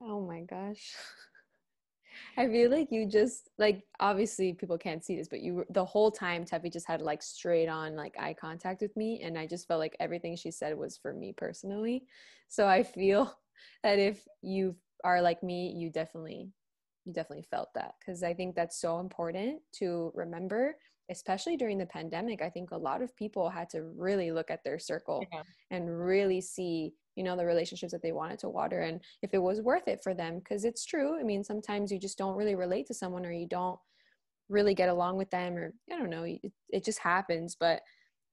[0.01, 0.93] Oh my gosh.
[2.37, 6.11] I feel like you just like obviously people can't see this, but you the whole
[6.11, 9.69] time Tefi just had like straight on like eye contact with me, and I just
[9.69, 12.03] felt like everything she said was for me personally.
[12.49, 13.33] So I feel
[13.83, 16.51] that if you are like me, you definitely
[17.05, 17.95] you definitely felt that.
[17.99, 20.75] Because I think that's so important to remember,
[21.11, 22.41] especially during the pandemic.
[22.41, 25.43] I think a lot of people had to really look at their circle yeah.
[25.71, 29.41] and really see you know the relationships that they wanted to water and if it
[29.41, 30.39] was worth it for them.
[30.39, 31.19] Because it's true.
[31.19, 33.79] I mean sometimes you just don't really relate to someone or you don't
[34.49, 37.55] really get along with them or i don't know it, it just happens.
[37.59, 37.81] But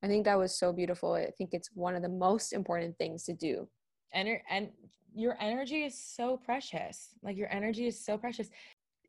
[0.03, 1.13] i think that was so beautiful.
[1.13, 3.67] I think it's one of the most important things to do.
[4.13, 4.69] And and
[5.13, 7.09] your energy is so precious.
[7.23, 8.49] Like your energy is so precious.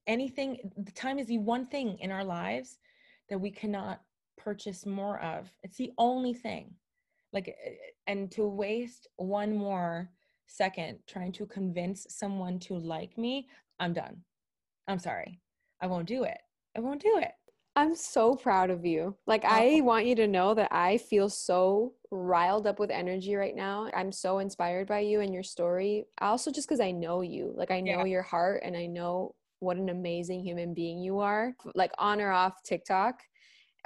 [0.06, 2.78] Anything the time is the one thing in our lives
[3.28, 4.00] that we cannot
[4.36, 5.50] purchase more of.
[5.62, 6.74] It's the only thing.
[7.32, 7.74] Like eh,
[8.06, 10.10] and to waste one more
[10.46, 13.48] second trying to convince someone to like me
[13.80, 14.18] i'm done.
[14.88, 15.40] I'm sorry.
[15.80, 16.38] I won't do it.
[16.76, 17.32] I won't do it
[17.76, 19.84] i'm so proud of you like oh, i oh.
[19.84, 24.12] want you to know that i feel so riled up with energy right now i'm
[24.12, 27.80] so inspired by you and your story also just because i know you like i
[27.80, 28.04] know yeah.
[28.04, 32.30] your heart and i know what an amazing human being you are like on or
[32.30, 33.20] off tiktok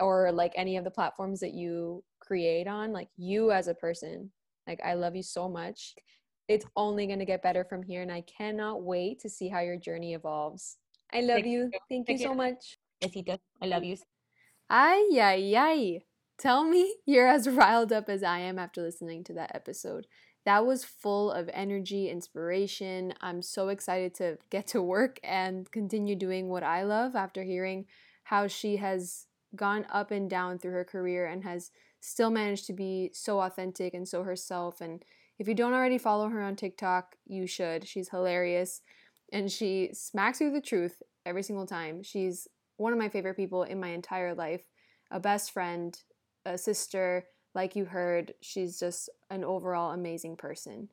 [0.01, 4.30] or like any of the platforms that you create on like you as a person
[4.66, 5.95] like i love you so much
[6.49, 9.61] it's only going to get better from here and i cannot wait to see how
[9.61, 10.78] your journey evolves
[11.12, 11.62] i love you.
[11.62, 12.37] you thank, thank you so you.
[12.37, 12.76] much
[13.07, 13.96] besito i love you
[14.70, 16.00] ay ay ay
[16.38, 20.07] tell me you're as riled up as i am after listening to that episode
[20.46, 23.12] that was full of energy, inspiration.
[23.20, 27.86] I'm so excited to get to work and continue doing what I love after hearing
[28.22, 29.26] how she has
[29.57, 33.92] gone up and down through her career and has still managed to be so authentic
[33.92, 34.80] and so herself.
[34.80, 35.04] And
[35.36, 37.88] if you don't already follow her on TikTok, you should.
[37.88, 38.82] She's hilarious
[39.32, 42.04] and she smacks you with the truth every single time.
[42.04, 42.46] She's
[42.77, 44.62] one of my favorite people in my entire life,
[45.11, 45.99] a best friend,
[46.45, 47.27] a sister.
[47.55, 50.89] Like you heard, she's just an overall amazing person.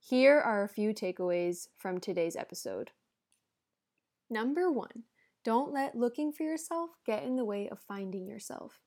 [0.00, 2.90] Here are a few takeaways from today's episode.
[4.28, 5.04] Number one,
[5.44, 8.80] don't let looking for yourself get in the way of finding yourself.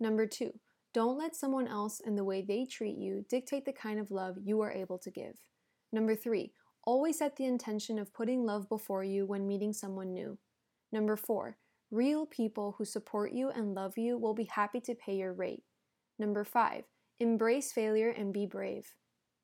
[0.00, 0.52] Number two,
[0.94, 4.36] don't let someone else and the way they treat you dictate the kind of love
[4.42, 5.36] you are able to give.
[5.92, 6.52] Number three,
[6.84, 10.38] always set the intention of putting love before you when meeting someone new.
[10.92, 11.58] Number four,
[11.90, 15.62] real people who support you and love you will be happy to pay your rate.
[16.18, 16.84] Number five,
[17.20, 18.94] embrace failure and be brave.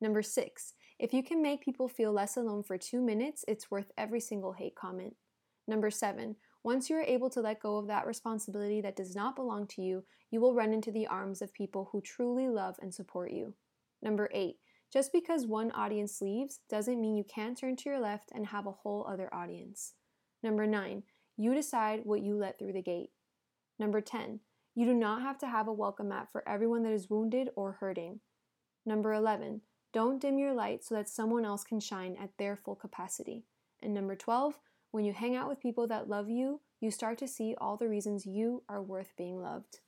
[0.01, 3.91] Number six, if you can make people feel less alone for two minutes, it's worth
[3.97, 5.15] every single hate comment.
[5.67, 9.35] Number seven, once you are able to let go of that responsibility that does not
[9.35, 12.93] belong to you, you will run into the arms of people who truly love and
[12.93, 13.53] support you.
[14.01, 14.57] Number eight,
[14.91, 18.67] just because one audience leaves doesn't mean you can't turn to your left and have
[18.67, 19.93] a whole other audience.
[20.43, 21.03] Number nine,
[21.37, 23.09] you decide what you let through the gate.
[23.77, 24.39] Number 10,
[24.73, 27.73] you do not have to have a welcome mat for everyone that is wounded or
[27.73, 28.19] hurting.
[28.85, 29.61] Number 11,
[29.93, 33.45] don't dim your light so that someone else can shine at their full capacity.
[33.81, 34.59] And number 12,
[34.91, 37.87] when you hang out with people that love you, you start to see all the
[37.87, 39.79] reasons you are worth being loved.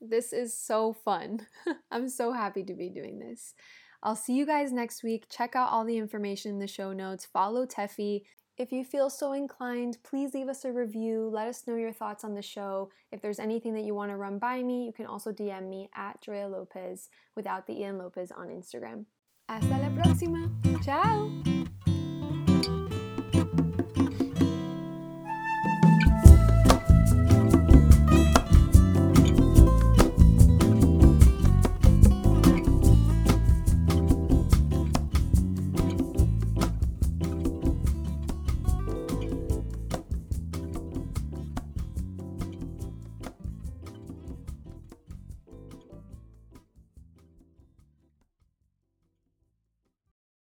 [0.00, 1.46] This is so fun.
[1.90, 3.54] I'm so happy to be doing this.
[4.02, 5.26] I'll see you guys next week.
[5.30, 7.24] Check out all the information in the show notes.
[7.24, 8.22] Follow Tefi.
[8.58, 11.28] If you feel so inclined, please leave us a review.
[11.32, 12.90] Let us know your thoughts on the show.
[13.10, 15.88] If there's anything that you want to run by me, you can also DM me
[15.94, 19.06] at Drea Lopez without the Ian Lopez on Instagram.
[19.48, 20.50] Hasta la próxima.
[20.84, 21.61] Ciao.